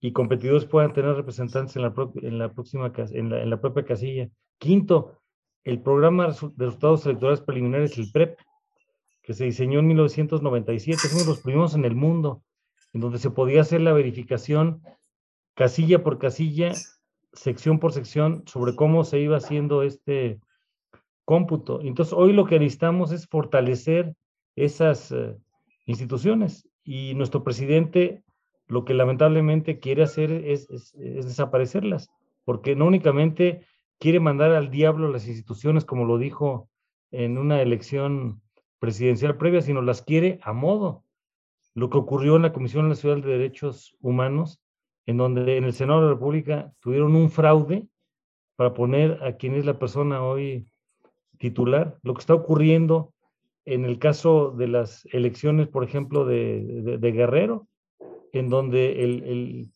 [0.00, 3.84] y competidores puedan tener representantes en la, en la próxima en la, en la propia
[3.84, 4.28] casilla.
[4.58, 5.18] Quinto,
[5.66, 8.38] el programa de resultados electorales preliminares, el PREP,
[9.20, 12.44] que se diseñó en 1997, es uno de los primeros en el mundo,
[12.92, 14.80] en donde se podía hacer la verificación
[15.54, 16.72] casilla por casilla,
[17.32, 20.38] sección por sección, sobre cómo se iba haciendo este
[21.24, 21.80] cómputo.
[21.82, 24.14] Entonces, hoy lo que necesitamos es fortalecer
[24.54, 25.36] esas uh,
[25.86, 28.22] instituciones y nuestro presidente
[28.68, 32.08] lo que lamentablemente quiere hacer es desaparecerlas,
[32.44, 33.66] porque no únicamente
[33.98, 36.68] quiere mandar al diablo las instituciones, como lo dijo
[37.10, 38.42] en una elección
[38.78, 41.04] presidencial previa, sino las quiere a modo.
[41.74, 44.60] Lo que ocurrió en la Comisión Nacional de Derechos Humanos,
[45.06, 47.86] en donde en el Senado de la República tuvieron un fraude
[48.56, 50.66] para poner a quien es la persona hoy
[51.38, 51.98] titular.
[52.02, 53.12] Lo que está ocurriendo
[53.64, 57.66] en el caso de las elecciones, por ejemplo, de, de, Guerrero,
[58.32, 59.72] en donde el, el,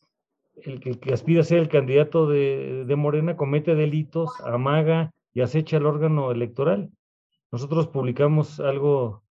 [0.64, 5.87] el, que aspira a ser el candidato de, Morena comete delitos, amaga y acecha el
[5.87, 6.90] órgano electoral.
[7.53, 9.23] Nosotros publicamos algo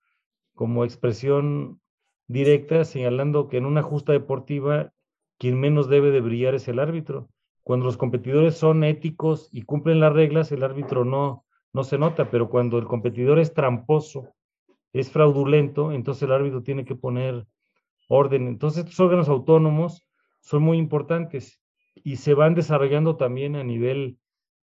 [0.56, 1.80] como expresión
[2.28, 4.92] directa señalando que en una justa deportiva
[5.38, 7.30] quien menos debe de brillar es el árbitro.
[7.64, 12.30] Cuando los competidores son éticos y cumplen las reglas, el árbitro no, no se nota,
[12.30, 14.34] pero cuando el competidor es tramposo,
[14.92, 17.46] es fraudulento, entonces el árbitro tiene que poner
[18.10, 18.48] orden.
[18.48, 20.04] Entonces estos órganos autónomos
[20.40, 21.62] son muy importantes
[21.96, 24.18] y se van desarrollando también a nivel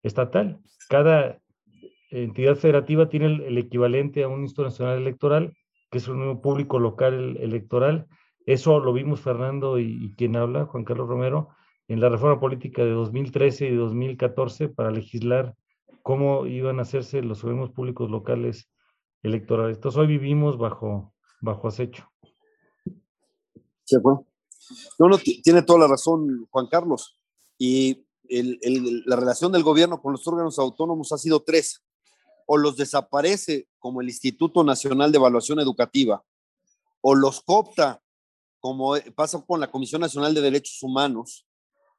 [0.04, 0.60] estatal.
[0.90, 1.40] Cada
[2.10, 5.54] entidad federativa tiene el, equivalente a un Instituto Nacional Electoral,
[5.90, 8.08] que es un nuevo público local electoral.
[8.46, 11.50] Eso lo vimos Fernando y, quien habla, Juan Carlos Romero,
[11.88, 15.56] en la reforma política de 2013 y 2014 para legislar
[16.02, 18.70] cómo iban a hacerse los organismos públicos locales
[19.22, 19.78] electorales.
[19.78, 22.08] Entonces hoy vivimos bajo, bajo acecho.
[24.02, 24.26] Bueno.
[25.00, 27.18] No, tiene toda la razón Juan Carlos.
[27.58, 31.84] Y la relación del gobierno con los órganos autónomos ha sido tres.
[32.46, 36.24] O los desaparece como el Instituto Nacional de Evaluación Educativa,
[37.02, 38.02] o los coopta
[38.60, 41.46] como pasa con la Comisión Nacional de Derechos Humanos,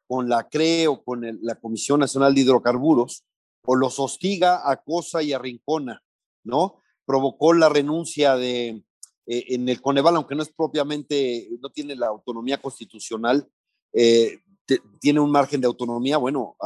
[0.07, 3.23] con la CRE o con la Comisión Nacional de Hidrocarburos,
[3.67, 6.03] o los hostiga, acosa y arrincona,
[6.43, 6.81] ¿no?
[7.05, 8.83] Provocó la renuncia de,
[9.27, 13.49] eh, en el Coneval, aunque no es propiamente, no tiene la autonomía constitucional,
[13.93, 14.41] eh,
[15.01, 16.57] tiene un margen de autonomía, bueno,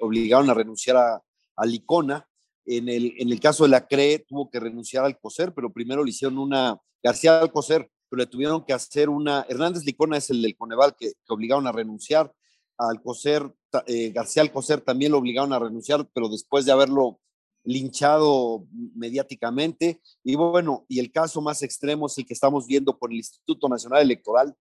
[0.00, 1.22] obligaron a renunciar a,
[1.64, 2.26] Licona,
[2.64, 6.02] En el, en el caso de la CRE tuvo que renunciar al COSER, pero primero
[6.02, 10.40] le hicieron una, García Alcocer, pero le tuvieron que hacer una, Hernández Licona es el
[10.40, 12.32] del Coneval que, obligaron a renunciar,
[12.78, 13.52] Alcocer,
[13.86, 17.20] eh, García Alcocer también lo obligaron a renunciar, pero después de haberlo
[17.64, 20.00] linchado mediáticamente.
[20.24, 23.68] Y bueno, y el caso más extremo es el que estamos viendo con el Instituto
[23.68, 24.54] Nacional Electoral.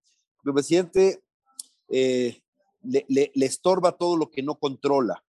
[0.44, 1.22] El presidente
[1.90, 2.42] eh,
[2.84, 5.24] le, le, estorba todo lo que no controla.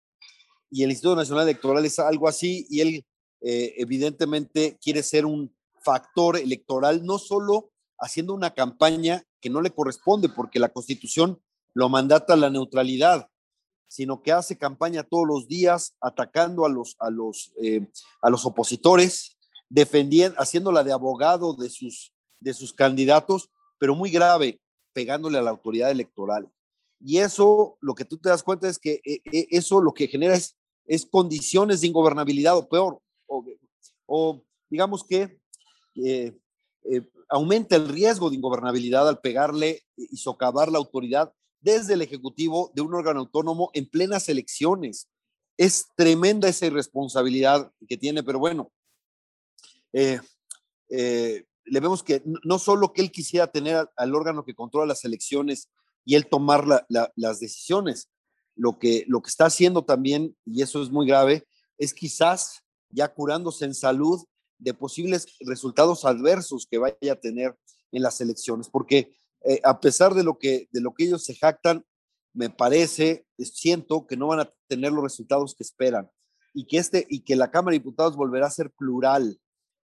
[0.69, 3.05] Y el Instituto Nacional Electoral es algo así y él
[3.41, 9.71] eh, evidentemente quiere ser un factor electoral, no solo haciendo una campaña que no le
[9.71, 11.41] corresponde porque la constitución
[11.73, 13.30] lo mandata la neutralidad,
[13.91, 17.85] sino que hace campaña todos los días atacando a los, a los, eh,
[18.21, 24.61] a los opositores, defendiendo, haciéndola de abogado de sus, de sus candidatos, pero muy grave,
[24.93, 26.49] pegándole a la autoridad electoral.
[27.01, 30.07] Y eso, lo que tú te das cuenta es que eh, eh, eso lo que
[30.07, 33.45] genera es, es condiciones de ingobernabilidad o peor, o,
[34.05, 35.37] o digamos que
[37.27, 42.81] aumenta el riesgo de ingobernabilidad al pegarle y socavar la autoridad desde el Ejecutivo de
[42.81, 45.07] un órgano autónomo en plenas elecciones.
[45.57, 48.71] Es tremenda esa irresponsabilidad que tiene, pero bueno,
[49.93, 50.19] eh,
[50.89, 55.05] eh, le vemos que no solo que él quisiera tener al, órgano que controla las
[55.05, 55.69] elecciones
[56.03, 58.09] y él tomar las decisiones,
[58.55, 61.47] lo que, lo que está haciendo también, y eso es muy grave,
[61.77, 64.23] es quizás ya curándose en salud
[64.57, 67.55] de posibles resultados adversos que vaya a tener
[67.91, 71.35] en las elecciones, porque eh, a pesar de lo, que, de lo que ellos se
[71.35, 71.85] jactan,
[72.33, 76.09] me parece, siento que no van a tener los resultados que esperan
[76.53, 79.39] y que, este, y que la Cámara de Diputados volverá a ser plural.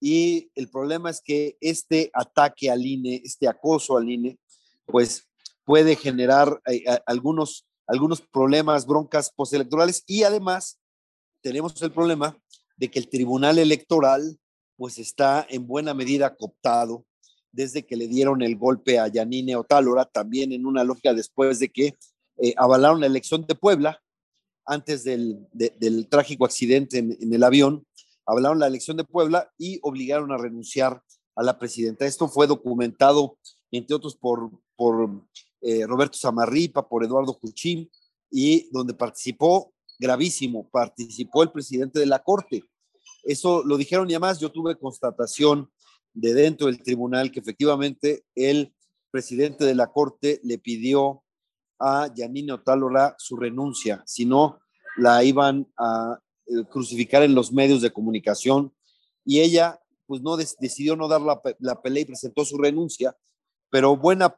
[0.00, 4.38] Y el problema es que este ataque al INE, este acoso al INE,
[4.86, 5.28] pues
[5.64, 10.80] puede generar eh, algunos, algunos problemas, broncas postelectorales y además
[11.40, 12.36] tenemos el problema
[12.76, 14.38] de que el Tribunal Electoral
[14.76, 17.06] pues está en buena medida cooptado
[17.54, 21.68] desde que le dieron el golpe a Yanine Otálora, también en una lógica después de
[21.68, 21.94] que
[22.38, 24.02] eh, avalaron la elección de Puebla,
[24.66, 27.86] antes del, del trágico accidente en, el avión,
[28.26, 31.02] avalaron la elección de Puebla y obligaron a renunciar
[31.36, 32.06] a la presidenta.
[32.06, 33.36] Esto fue documentado,
[33.70, 35.22] entre otros, por, por
[35.60, 37.90] eh, Roberto Samarripa, por Eduardo Cuchín,
[38.30, 42.64] y donde participó, gravísimo, participó el presidente de la Corte.
[43.22, 45.70] Eso lo dijeron y además yo tuve constatación
[46.14, 48.72] de dentro del tribunal que efectivamente el
[49.10, 51.22] presidente de la Corte le pidió
[51.78, 54.60] a Yanine Otálora su renuncia, si no
[54.96, 58.72] la iban a eh, crucificar en los medios de comunicación
[59.24, 63.16] y ella pues no decidió no dar la, la, pelea y presentó su renuncia,
[63.70, 64.36] pero buena,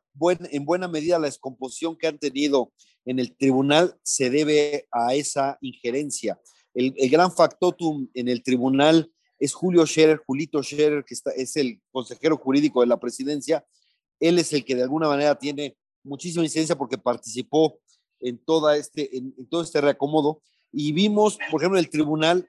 [0.52, 2.72] en buena medida la descomposición que han tenido
[3.04, 6.40] en el tribunal se debe a esa injerencia.
[6.72, 11.80] El, el gran factotum en el tribunal es Julio Scherer, Julito Scherer, que es el
[11.90, 13.64] consejero jurídico de la presidencia.
[14.18, 17.78] Él es el que de alguna manera tiene muchísima incidencia porque participó
[18.20, 20.42] en, toda este, en, todo este reacomodo.
[20.72, 22.48] Y vimos, por ejemplo, en el tribunal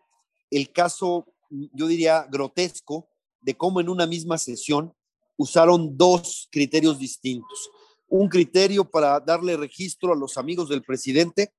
[0.49, 3.09] el caso, yo diría, grotesco
[3.41, 4.93] de cómo en una misma sesión
[5.35, 7.69] usaron dos criterios distintos.
[8.07, 11.51] Un criterio para darle registro a los amigos del presidente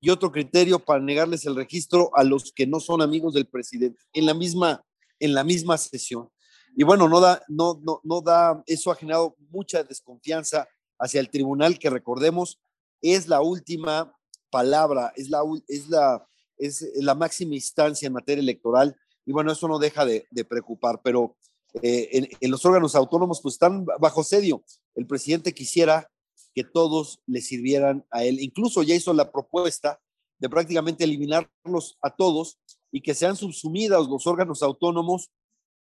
[0.00, 4.00] y otro criterio para negarles el registro a los que no son amigos del presidente
[4.12, 4.84] en la misma,
[5.18, 6.28] en la misma sesión.
[6.76, 11.30] Y bueno, no da, no, no, no da, eso ha generado mucha desconfianza hacia el
[11.30, 12.60] tribunal, que recordemos,
[13.00, 14.14] es la última
[14.50, 18.96] palabra, es la, es la, es la máxima instancia en materia electoral.
[19.24, 21.36] Y bueno, eso no deja de, preocupar, pero
[21.82, 24.62] eh, en, en, los órganos autónomos pues están bajo sedio.
[24.94, 26.08] El presidente quisiera
[26.54, 28.40] que todos le sirvieran a él.
[28.40, 30.00] Incluso ya hizo la propuesta
[30.38, 32.58] de prácticamente eliminarlos a todos
[32.90, 35.30] y que sean subsumidos los órganos autónomos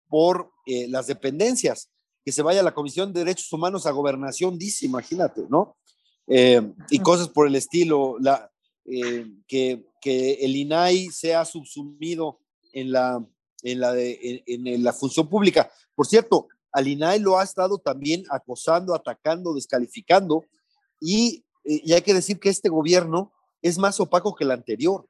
[0.08, 1.90] por eh, las dependencias,
[2.24, 5.76] que se vaya la Comisión de Derechos Humanos a gobernación, dice, imagínate, ¿no?
[6.26, 8.50] Eh, y cosas por el estilo, la,
[8.84, 12.40] eh, que, que, el INAI sea subsumido
[12.72, 13.24] en la,
[13.62, 15.70] en la, de, en, en la función pública.
[15.94, 20.44] Por cierto, al INAI lo ha estado también acosando, atacando, descalificando
[21.00, 25.08] y, hay que decir que este gobierno es más opaco que el anterior.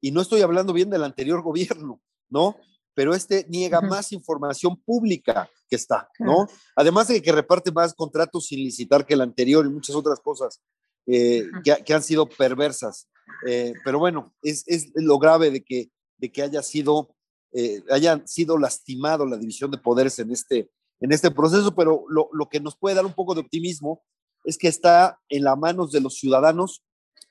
[0.00, 2.54] Y no estoy hablando bien del anterior gobierno, ¿no?
[2.94, 6.46] Pero este niega más información pública que está, ¿no?
[6.76, 10.60] Además de que reparte más contratos sin licitar que el anterior y muchas otras cosas
[11.06, 13.08] eh, que, han sido perversas.
[13.48, 17.16] Eh, pero bueno, es, es, lo grave de que, de que haya sido,
[17.52, 20.70] eh, hayan sido lastimado la división de poderes en este,
[21.00, 24.02] en este proceso, pero lo, lo que nos puede dar un poco de optimismo
[24.44, 26.82] es que está en las manos de los ciudadanos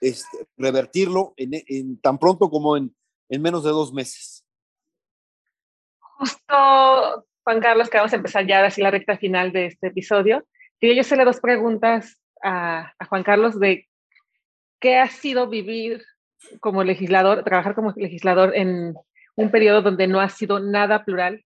[0.01, 2.93] este, revertirlo en, tan pronto como en,
[3.29, 4.45] menos de dos meses.
[5.99, 10.45] Justo, Juan Carlos, que vamos a empezar ya así la recta final de este episodio.
[10.79, 13.87] Quería yo hacerle dos preguntas a, Juan Carlos de
[14.79, 16.03] qué ha sido vivir
[16.61, 18.95] como legislador, trabajar como legislador en
[19.35, 21.43] un periodo donde no ha sido nada plural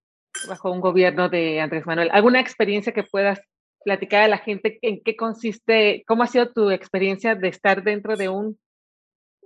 [0.47, 2.09] bajo un gobierno de Andrés Manuel.
[2.11, 3.41] ¿Alguna experiencia que puedas
[3.83, 8.15] platicar a la gente en qué consiste, cómo ha sido tu experiencia de estar dentro
[8.15, 8.57] de un,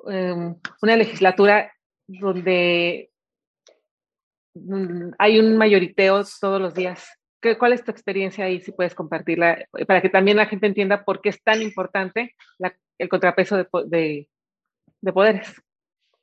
[0.08, 1.74] em, una legislatura
[2.08, 3.10] donde
[4.54, 7.08] mm, hay un mayoriteo todos los días?
[7.42, 11.04] ¿Qué, ¿Cuál es tu experiencia ahí, si puedes compartirla, para que también la gente entienda
[11.04, 12.36] por qué es tan importante
[12.98, 14.28] el contrapeso de,
[15.02, 15.62] de, poderes?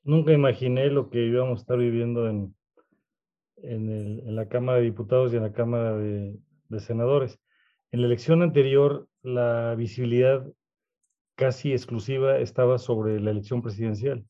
[0.03, 2.55] Nunca imaginé lo que íbamos a estar viviendo en,
[3.65, 6.39] en, la Cámara de Diputados y en la Cámara de,
[6.69, 7.39] de Senadores.
[7.93, 10.47] En la elección anterior, la visibilidad
[11.37, 14.25] casi exclusiva estaba sobre la elección presidencial.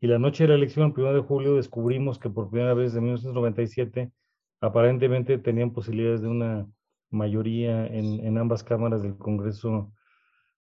[0.00, 2.94] Y la noche de la elección, el 1 de julio, descubrimos que por primera vez
[2.94, 4.10] en 1997
[4.60, 6.66] aparentemente tenían posibilidades de una
[7.10, 9.92] mayoría en, en, ambas cámaras del Congreso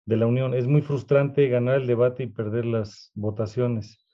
[0.06, 0.54] de la Unión.
[0.54, 4.06] Es muy frustrante ganar el debate y perder las votaciones.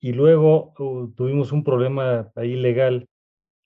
[0.00, 3.08] Y luego uh, tuvimos un problema ahí legal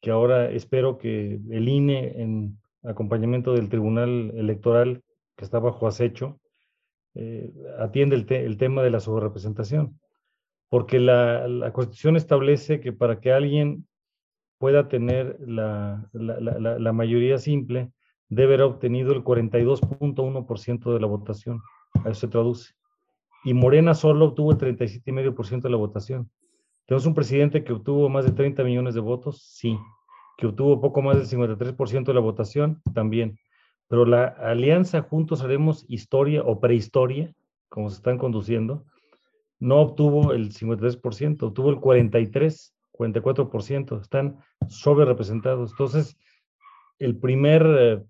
[0.01, 5.03] que ahora espero que el INE en acompañamiento del Tribunal Electoral
[5.37, 6.39] que está bajo acecho,
[7.15, 9.99] eh, atiende el, tema de la sobrerepresentación.
[10.69, 13.87] Porque la, la, Constitución establece que para que alguien
[14.59, 17.91] pueda tener la, la, la mayoría simple,
[18.29, 21.61] debe haber obtenido el 42.1% de la votación.
[22.05, 22.75] A eso se traduce.
[23.45, 26.31] Y Morena solo obtuvo el 37,5% de la votación.
[26.91, 29.45] ¿Tenemos un presidente que obtuvo más de 30 millones de votos?
[29.45, 29.79] Sí
[30.41, 33.39] que obtuvo poco más del 53% de la votación, también.
[33.89, 37.35] Pero la alianza Juntos Haremos Historia o Prehistoria,
[37.69, 38.87] como se están conduciendo,
[39.59, 44.39] no obtuvo el 53%, obtuvo el 43, 44%, están
[44.69, 45.73] sobre representados.
[45.73, 46.17] Entonces,
[46.99, 48.03] el primer, eh,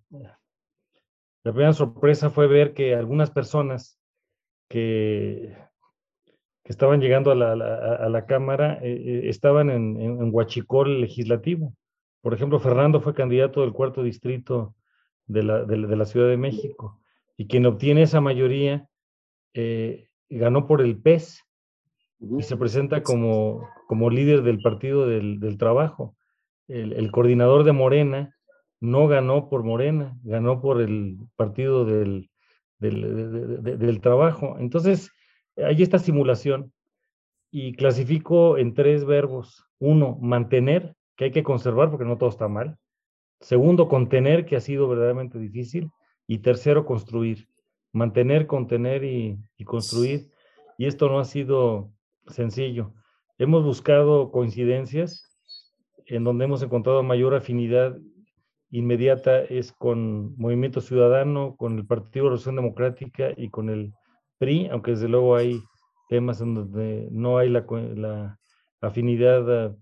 [1.43, 3.99] la primera sorpresa fue ver que algunas personas
[4.69, 5.57] que,
[6.71, 11.01] que estaban llegando a la, a la Cámara eh, eh, estaban en, en, en Huachicol
[11.01, 11.75] legislativo.
[12.23, 14.77] Por ejemplo, Fernando fue candidato del cuarto distrito
[15.27, 17.01] de la, de, la Ciudad de México
[17.37, 18.87] y quien obtiene esa mayoría
[19.53, 21.43] eh, ganó por el PES
[22.39, 26.15] y se presenta como, como líder del Partido del, del Trabajo.
[26.69, 28.37] El, el, coordinador de Morena
[28.79, 32.31] no ganó por Morena, ganó por el Partido del,
[32.79, 34.57] del, del Trabajo.
[34.61, 35.11] Entonces,
[35.65, 36.73] hay esta simulación
[37.51, 39.65] y clasifico en tres verbos.
[39.79, 42.79] Uno, mantener, que hay que conservar porque no todo está mal.
[43.41, 45.91] Segundo, contener, que ha sido verdaderamente difícil.
[46.27, 47.49] Y tercero, construir.
[47.93, 50.31] Mantener, contener y, construir.
[50.79, 51.91] Y esto no ha sido
[52.29, 52.95] sencillo.
[53.39, 55.27] Hemos buscado coincidencias
[56.07, 57.97] en donde hemos encontrado mayor afinidad
[58.71, 63.93] inmediata es con Movimiento Ciudadano, con el Partido de Revolución Democrática y con el
[64.41, 65.61] PRI, aunque desde luego hay
[66.09, 67.65] temas en donde no hay la,
[67.95, 68.39] la
[68.81, 69.77] afinidad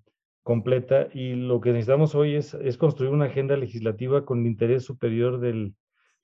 [0.48, 4.82] completa y lo que necesitamos hoy es, es construir una agenda legislativa con el interés
[4.82, 5.74] superior del,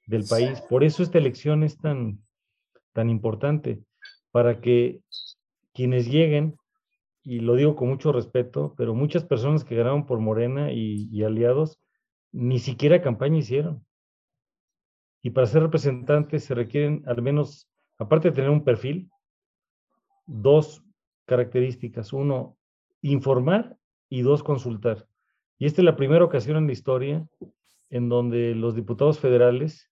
[0.06, 0.62] del, país.
[0.62, 2.20] Por eso esta elección es tan,
[2.94, 3.84] tan importante,
[4.30, 5.02] para que
[5.74, 6.56] quienes lleguen,
[7.22, 11.22] y lo digo con mucho respeto, pero muchas personas que ganaron por Morena y, y
[11.22, 11.78] aliados,
[12.32, 13.84] ni siquiera campaña hicieron.
[15.20, 17.68] Y para ser representantes se requieren al menos,
[17.98, 19.10] aparte de tener un perfil,
[20.26, 20.82] dos
[21.26, 22.12] características.
[22.12, 22.56] Uno,
[23.02, 23.76] informar
[24.08, 25.06] y dos, consultar.
[25.58, 27.26] Y esta es la primera ocasión en la historia
[27.90, 29.90] en donde los diputados federales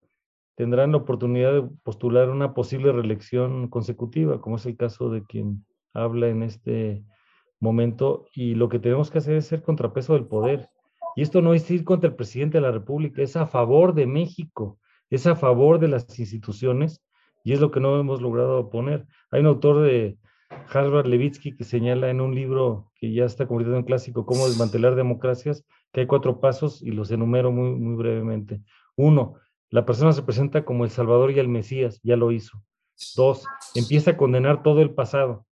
[0.56, 5.66] tendrán la oportunidad de postular una posible reelección consecutiva, como es el caso de quien
[5.94, 7.04] habla en este
[7.60, 8.26] momento.
[8.34, 10.70] Y lo que tenemos que hacer es ser contrapeso del poder.
[11.16, 14.06] Y esto no es ir contra el presidente de la República, es a favor de
[14.06, 14.80] México,
[15.10, 17.02] es a favor de las instituciones
[17.50, 19.08] y es lo que no hemos logrado poner.
[19.32, 20.20] Hay un autor de
[20.72, 24.94] Harvard Levitsky que señala en un libro que ya está convertido en clásico, Cómo desmantelar
[24.94, 28.62] democracias, que hay cuatro pasos y los enumero muy, muy brevemente.
[28.96, 29.34] Uno,
[29.72, 32.64] la persona se presenta como el Salvador y el Mesías, ya lo hizo.
[33.16, 35.48] Dos, empieza a condenar todo el pasado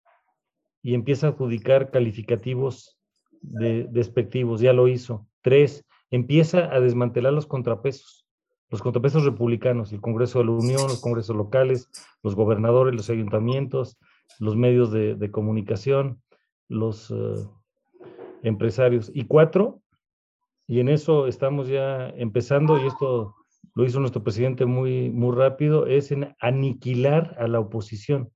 [0.82, 2.98] y empieza a adjudicar calificativos
[3.40, 5.28] de, despectivos, ya lo hizo.
[5.44, 8.23] Tres, empieza a desmantelar los contrapesos,
[8.74, 11.92] los contrapesos republicanos, el Congreso de la Unión, los congresos locales,
[12.24, 14.00] los gobernadores, los ayuntamientos,
[14.40, 16.24] los medios de, comunicación,
[16.70, 17.36] los eh,
[18.42, 19.12] empresarios.
[19.14, 19.84] Y cuatro,
[20.66, 23.36] y en eso estamos ya empezando, y esto
[23.76, 28.32] lo hizo nuestro presidente muy, muy rápido, es en aniquilar a la oposición.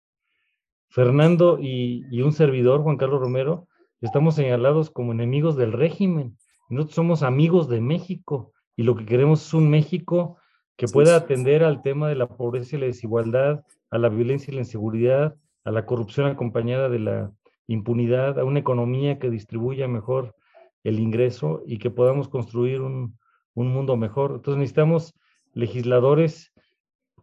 [0.92, 3.68] Fernando y, y un servidor, Juan Carlos Romero,
[4.02, 6.38] estamos señalados como enemigos del régimen.
[6.70, 10.38] Nosotros somos amigos de México y lo que queremos es un México
[10.78, 14.56] que pueda atender al tema de la pobreza y la desigualdad, a la violencia y
[14.56, 17.32] la inseguridad, a la corrupción acompañada de la
[17.66, 20.36] impunidad, a una economía que distribuya mejor
[20.84, 23.18] el ingreso y que podamos construir un,
[23.56, 24.34] un mundo mejor.
[24.36, 25.16] Entonces necesitamos
[25.54, 26.54] legisladores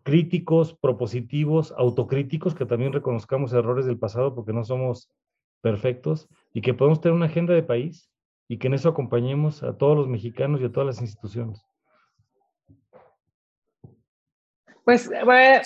[0.02, 5.08] críticos, propositivos, autocríticos, que también reconozcamos errores del pasado porque no somos
[5.60, 8.10] perfectos y que podamos tener una agenda de país
[8.48, 11.64] y que en eso acompañemos a todos los mexicanos y a todas las instituciones.
[14.84, 15.10] Pues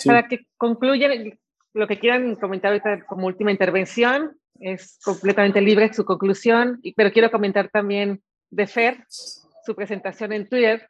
[0.05, 1.37] para que concluyan
[1.73, 7.31] lo que quieran comentar ahorita como última intervención, es completamente libre su conclusión, pero quiero
[7.31, 10.89] comentar también de Fer, su presentación en Twitter.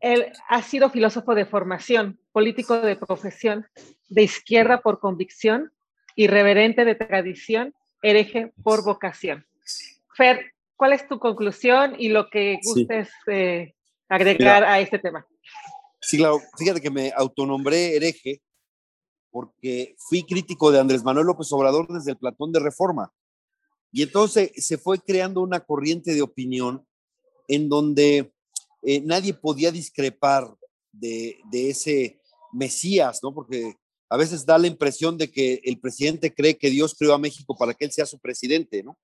[0.00, 3.66] Él ha sido filósofo de formación, político de profesión,
[4.08, 5.72] de izquierda por convicción,
[6.16, 9.46] irreverente de tradición, hereje por vocación.
[10.14, 13.74] Fer, ¿cuál es tu conclusión y lo que gustes eh,
[14.08, 15.26] agregar a este tema?
[16.00, 16.40] Sí, claro.
[16.56, 18.42] Fíjate que me autonombré hereje
[19.30, 23.12] porque fui crítico de Andrés Manuel López Obrador desde el Platón de Reforma.
[23.92, 26.86] Y entonces se fue creando una corriente de opinión
[27.48, 28.32] en donde
[28.82, 30.54] eh, nadie podía discrepar
[30.92, 32.20] de, ese
[32.52, 33.34] Mesías, ¿no?
[33.34, 33.74] Porque
[34.08, 37.56] a veces da la impresión de que el presidente cree que Dios creó a México
[37.56, 38.96] para que él sea su presidente, ¿no?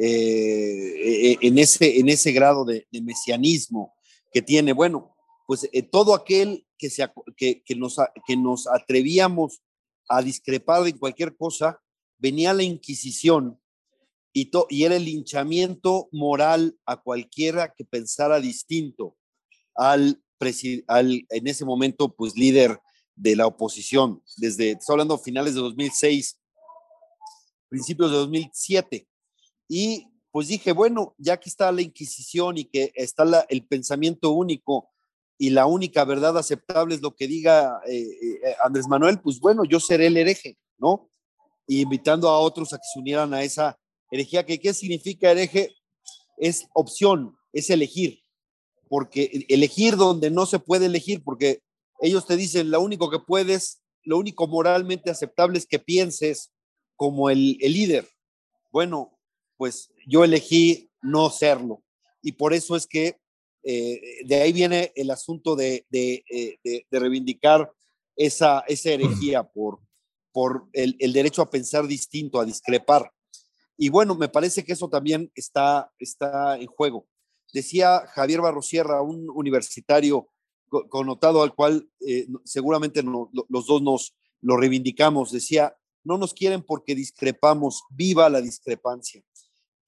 [0.00, 3.94] Eh, en, ese, en ese grado de, mesianismo
[4.32, 4.72] que tiene.
[4.72, 7.04] Bueno, pues eh, todo aquel que, se,
[7.36, 7.96] que, que, nos,
[8.26, 9.60] que nos atrevíamos
[10.08, 11.80] a discrepar de cualquier cosa,
[12.16, 13.60] venía la Inquisición
[14.32, 19.16] y, y era el linchamiento moral a cualquiera que pensara distinto
[19.74, 20.22] al,
[20.86, 22.78] al en ese momento, pues líder
[23.16, 26.38] de la oposición, desde, estoy hablando finales de 2006,
[27.68, 29.08] principios de 2007.
[29.68, 34.32] Y pues dije, bueno, ya que está la Inquisición y que está la, el pensamiento
[34.32, 34.90] único
[35.38, 39.64] y la única verdad aceptable es lo que diga eh, eh, Andrés Manuel, pues bueno,
[39.64, 41.10] yo seré el hereje, ¿no?
[41.66, 43.78] Y invitando a otros a que se unieran a esa
[44.10, 45.74] herejía, que qué significa hereje?
[46.38, 48.20] Es opción, es elegir,
[48.88, 51.60] porque elegir donde no se puede elegir, porque
[52.00, 56.52] ellos te dicen, lo único que puedes, lo único moralmente aceptable es que pienses
[56.96, 58.08] como el, el líder.
[58.70, 59.17] Bueno,
[59.58, 61.82] pues yo elegí no serlo.
[62.22, 63.20] Y por eso es que
[63.62, 67.70] eh, de ahí viene el asunto de, eh, reivindicar
[68.16, 69.80] esa, esa herejía por,
[70.32, 73.12] por el, derecho a pensar distinto, a discrepar.
[73.76, 77.06] Y bueno, me parece que eso también está, está en juego.
[77.52, 80.28] Decía Javier Barrosierra, un universitario
[80.90, 86.94] connotado al cual eh, seguramente los dos nos lo reivindicamos, decía, no nos quieren porque
[86.94, 89.22] discrepamos, viva la discrepancia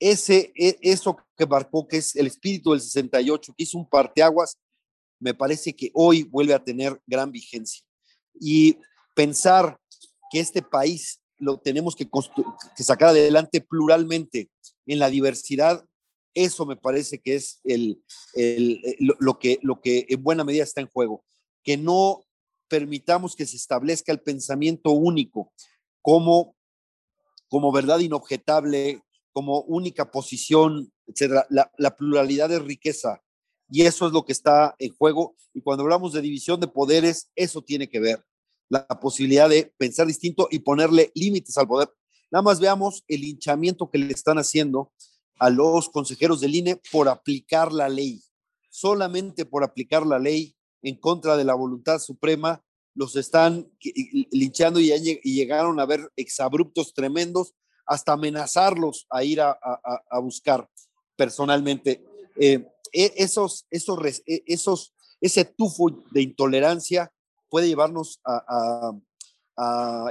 [0.00, 4.58] ese, e, eso que marcó, que es el espíritu del 68, que hizo un parteaguas,
[5.20, 7.84] me parece que hoy vuelve a tener gran vigencia.
[8.34, 8.78] Y
[9.14, 9.78] pensar
[10.32, 12.08] que este país lo tenemos que,
[12.76, 14.50] que sacar adelante pluralmente
[14.86, 15.84] en la diversidad,
[16.34, 18.02] eso me parece que es el,
[18.34, 21.24] eh, lo, que, lo que en buena medida está en juego.
[21.62, 22.24] Que no
[22.68, 25.52] permitamos que se establezca el pensamiento único
[26.02, 26.54] como,
[27.48, 29.02] como verdad inobjetable,
[29.32, 31.46] como única posición, etcétera.
[31.50, 33.22] La, pluralidad es riqueza
[33.68, 35.36] y eso es lo que está en juego.
[35.54, 38.24] Y cuando hablamos de división de poderes, eso tiene que ver.
[38.68, 41.90] La posibilidad de pensar distinto y ponerle límites al poder.
[42.30, 44.92] Nada más veamos el hinchamiento que le están haciendo
[45.38, 48.22] a los consejeros del INE por aplicar la ley.
[48.70, 52.62] Solamente por aplicar la ley en contra de la voluntad suprema,
[52.94, 53.70] los están
[54.30, 57.54] linchando y, y llegaron a ver exabruptos tremendos
[57.86, 59.58] hasta amenazarlos a ir a,
[60.20, 60.68] buscar
[61.16, 62.04] personalmente.
[62.36, 67.12] Eh, e, esos, esos, e, esos, ese tufo de intolerancia
[67.48, 68.92] puede llevarnos a,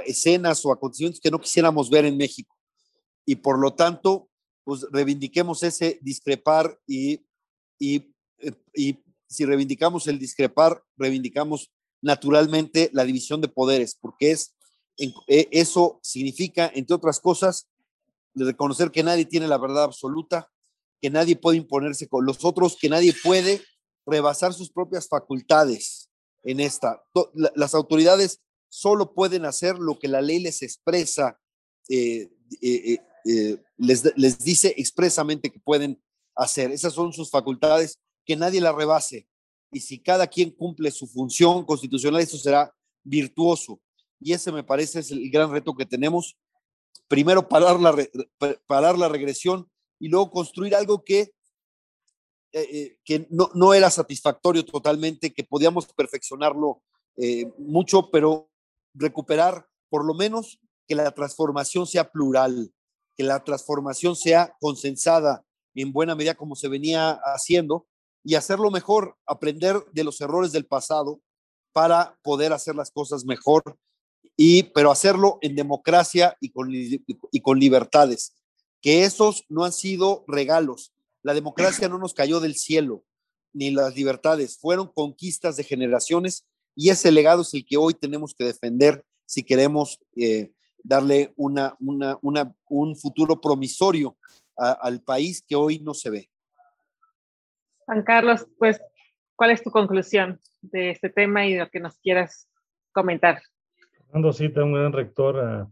[0.06, 2.56] escenas o acontecimientos que no quisiéramos ver en México.
[3.26, 4.28] Y por lo tanto,
[4.62, 7.26] pues reivindiquemos ese discrepar y,
[7.76, 8.14] y,
[8.72, 14.54] y si reivindicamos el discrepar, reivindicamos naturalmente la división de poderes, porque es
[15.26, 17.68] eso significa, entre otras cosas,
[18.34, 20.50] reconocer que nadie tiene la verdad absoluta,
[21.00, 23.62] que nadie puede imponerse con los otros, que nadie puede
[24.06, 26.10] rebasar sus propias facultades
[26.42, 27.02] en esta.
[27.54, 31.38] Las autoridades solo pueden hacer lo que la ley les expresa,
[31.88, 32.30] eh,
[32.60, 36.02] eh, eh, les, les dice expresamente que pueden
[36.36, 36.70] hacer.
[36.70, 39.26] Esas son sus facultades, que nadie la rebase.
[39.72, 43.80] Y si cada quien cumple su función constitucional, eso será virtuoso.
[44.20, 46.36] Y ese me parece es el gran reto que tenemos.
[47.08, 47.96] Primero parar la,
[48.66, 49.68] parar la regresión
[49.98, 51.32] y luego construir algo que
[53.04, 56.82] que no, no, era satisfactorio totalmente, que podíamos perfeccionarlo
[57.58, 58.50] mucho, pero
[58.92, 60.58] recuperar por lo menos
[60.88, 62.72] que la transformación sea plural,
[63.16, 65.44] que la transformación sea consensada
[65.74, 67.86] en buena medida como se venía haciendo
[68.24, 71.20] y hacerlo mejor, aprender de los errores del pasado
[71.72, 73.78] para poder hacer las cosas mejor
[74.42, 78.34] y pero hacerlo en democracia y con, y con libertades,
[78.80, 80.94] que esos no han sido regalos.
[81.20, 83.04] La democracia no nos cayó del cielo,
[83.52, 88.34] ni las libertades, fueron conquistas de generaciones y ese legado es el que hoy tenemos
[88.34, 94.16] que defender si queremos eh, darle una, una, una, un futuro promisorio
[94.56, 96.30] al país que hoy no se ve.
[97.84, 98.80] Juan Carlos, pues,
[99.36, 102.48] ¿cuál es tu conclusión de este tema y de lo que nos quieras
[102.92, 103.42] comentar?
[104.12, 105.70] Dando cita a un gran rector, a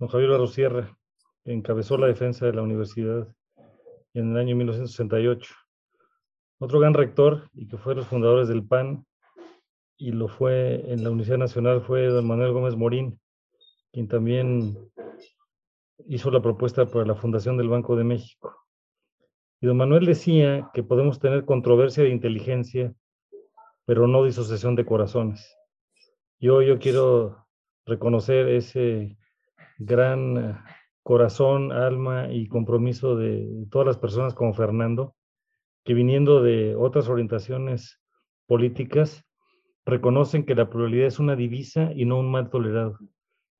[0.00, 0.98] don Javier Arrocierra,
[1.44, 3.28] que encabezó la defensa de la universidad
[4.12, 5.54] en el año 1968.
[6.58, 9.06] Otro gran rector y que fue los fundadores del PAN
[9.96, 13.20] y lo fue en la Universidad Nacional fue don Manuel Gómez Morín,
[13.92, 14.76] quien también
[16.08, 18.66] hizo la propuesta para la fundación del Banco de México.
[19.60, 22.92] Y don Manuel decía que podemos tener controversia de inteligencia,
[23.84, 25.56] pero no disociación de corazones.
[26.40, 27.43] Yo, yo quiero
[27.86, 29.16] reconocer ese
[29.78, 30.64] gran
[31.02, 35.14] corazón, alma y compromiso de todas las personas como Fernando,
[35.84, 38.00] que viniendo de otras orientaciones
[38.46, 39.24] políticas,
[39.84, 42.98] reconocen que la pluralidad es una divisa y no un mal tolerado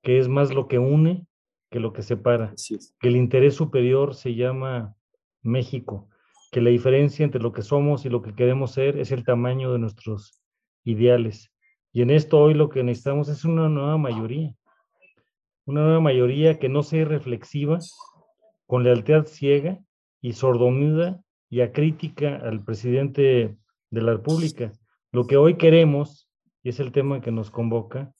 [0.05, 1.25] que es más lo que une
[1.71, 2.53] que lo que separa,
[2.99, 4.95] que el interés superior se llama
[5.41, 6.07] México,
[6.51, 9.73] que la diferencia entre lo que somos y lo que queremos ser es el tamaño
[9.73, 10.39] de nuestros
[10.83, 11.51] ideales.
[11.95, 14.53] Y en esto hoy lo que necesitamos es una nueva mayoría,
[15.63, 17.79] una nueva mayoría que no sea reflexiva,
[18.67, 19.79] con lealtad ciega
[20.19, 23.57] y sordomuda y acrítica al presidente
[23.91, 24.73] de la República.
[25.13, 26.29] Lo que hoy queremos,
[26.63, 28.11] y es el tema que nos convoca,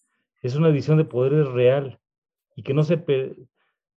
[0.41, 1.99] es una división de poderes real
[2.55, 3.03] y que no se,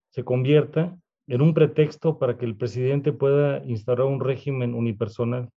[0.08, 0.96] se convierta
[1.26, 5.50] en un pretexto para que el presidente pueda instaurar un régimen unipersonal.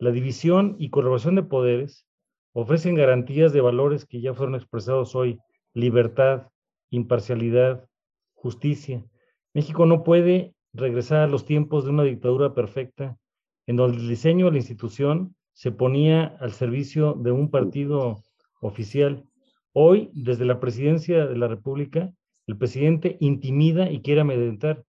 [0.00, 2.08] La división y colaboración de poderes
[2.58, 5.38] ofrecen garantías de valores que ya fueron expresados hoy,
[5.74, 6.48] libertad,
[6.88, 7.86] imparcialidad,
[8.32, 9.04] justicia.
[9.52, 13.18] México no puede regresar a los tiempos de una dictadura perfecta,
[13.66, 18.22] en donde el diseño de la institución se ponía al servicio de un partido
[18.62, 19.24] oficial
[19.78, 22.10] Hoy, desde la presidencia de la República,
[22.46, 24.82] el presidente intimida y quiere amedrentar.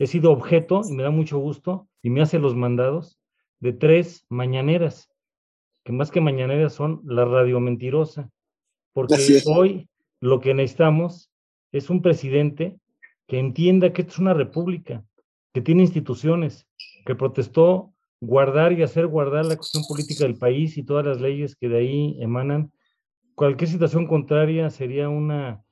[0.00, 3.20] He sido objeto, y me da mucho gusto, y me hace los mandados,
[3.60, 5.11] de tres mañaneras,
[5.84, 8.30] que más que mañaneras son la radio mentirosa,
[8.92, 9.88] porque hoy
[10.20, 11.30] lo que necesitamos
[11.72, 12.78] es un presidente
[13.26, 15.04] que entienda que esto es una república,
[15.52, 16.66] que tiene instituciones,
[17.04, 21.56] que protestó guardar y hacer guardar la cuestión política del país y todas las leyes
[21.56, 22.72] que de ahí emanan.
[23.34, 25.64] Cualquier situación contraria sería una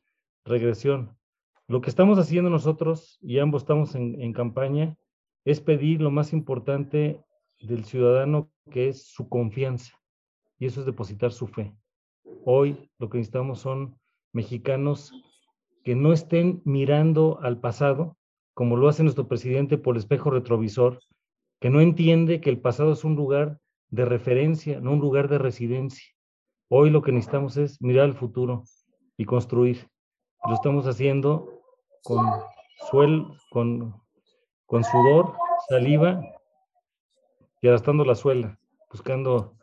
[0.44, 1.16] regresión.
[1.68, 4.96] Lo que estamos haciendo nosotros, y ambos estamos en, campaña,
[5.44, 7.20] es pedir lo más importante
[7.60, 9.99] del ciudadano, que es su confianza,
[10.60, 11.74] y eso es depositar su fe.
[12.44, 13.98] Hoy lo que necesitamos son
[14.32, 15.12] mexicanos
[15.82, 18.16] que no estén mirando al pasado,
[18.54, 21.00] como lo hace nuestro presidente por el espejo retrovisor,
[21.60, 23.58] que no entiende que el pasado es un lugar
[23.88, 26.06] de referencia, no un lugar de residencia.
[26.68, 28.64] Hoy lo que necesitamos es mirar al futuro
[29.16, 29.88] y construir.
[30.46, 31.62] Lo estamos haciendo
[32.04, 32.24] con
[32.90, 33.94] suel, con,
[34.66, 35.34] con sudor,
[35.68, 36.22] saliva
[37.62, 38.58] y arrastrando la suela,
[38.90, 39.56] buscando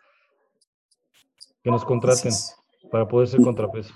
[1.67, 2.31] que nos contraten
[2.89, 3.93] para poder ser contrapeso.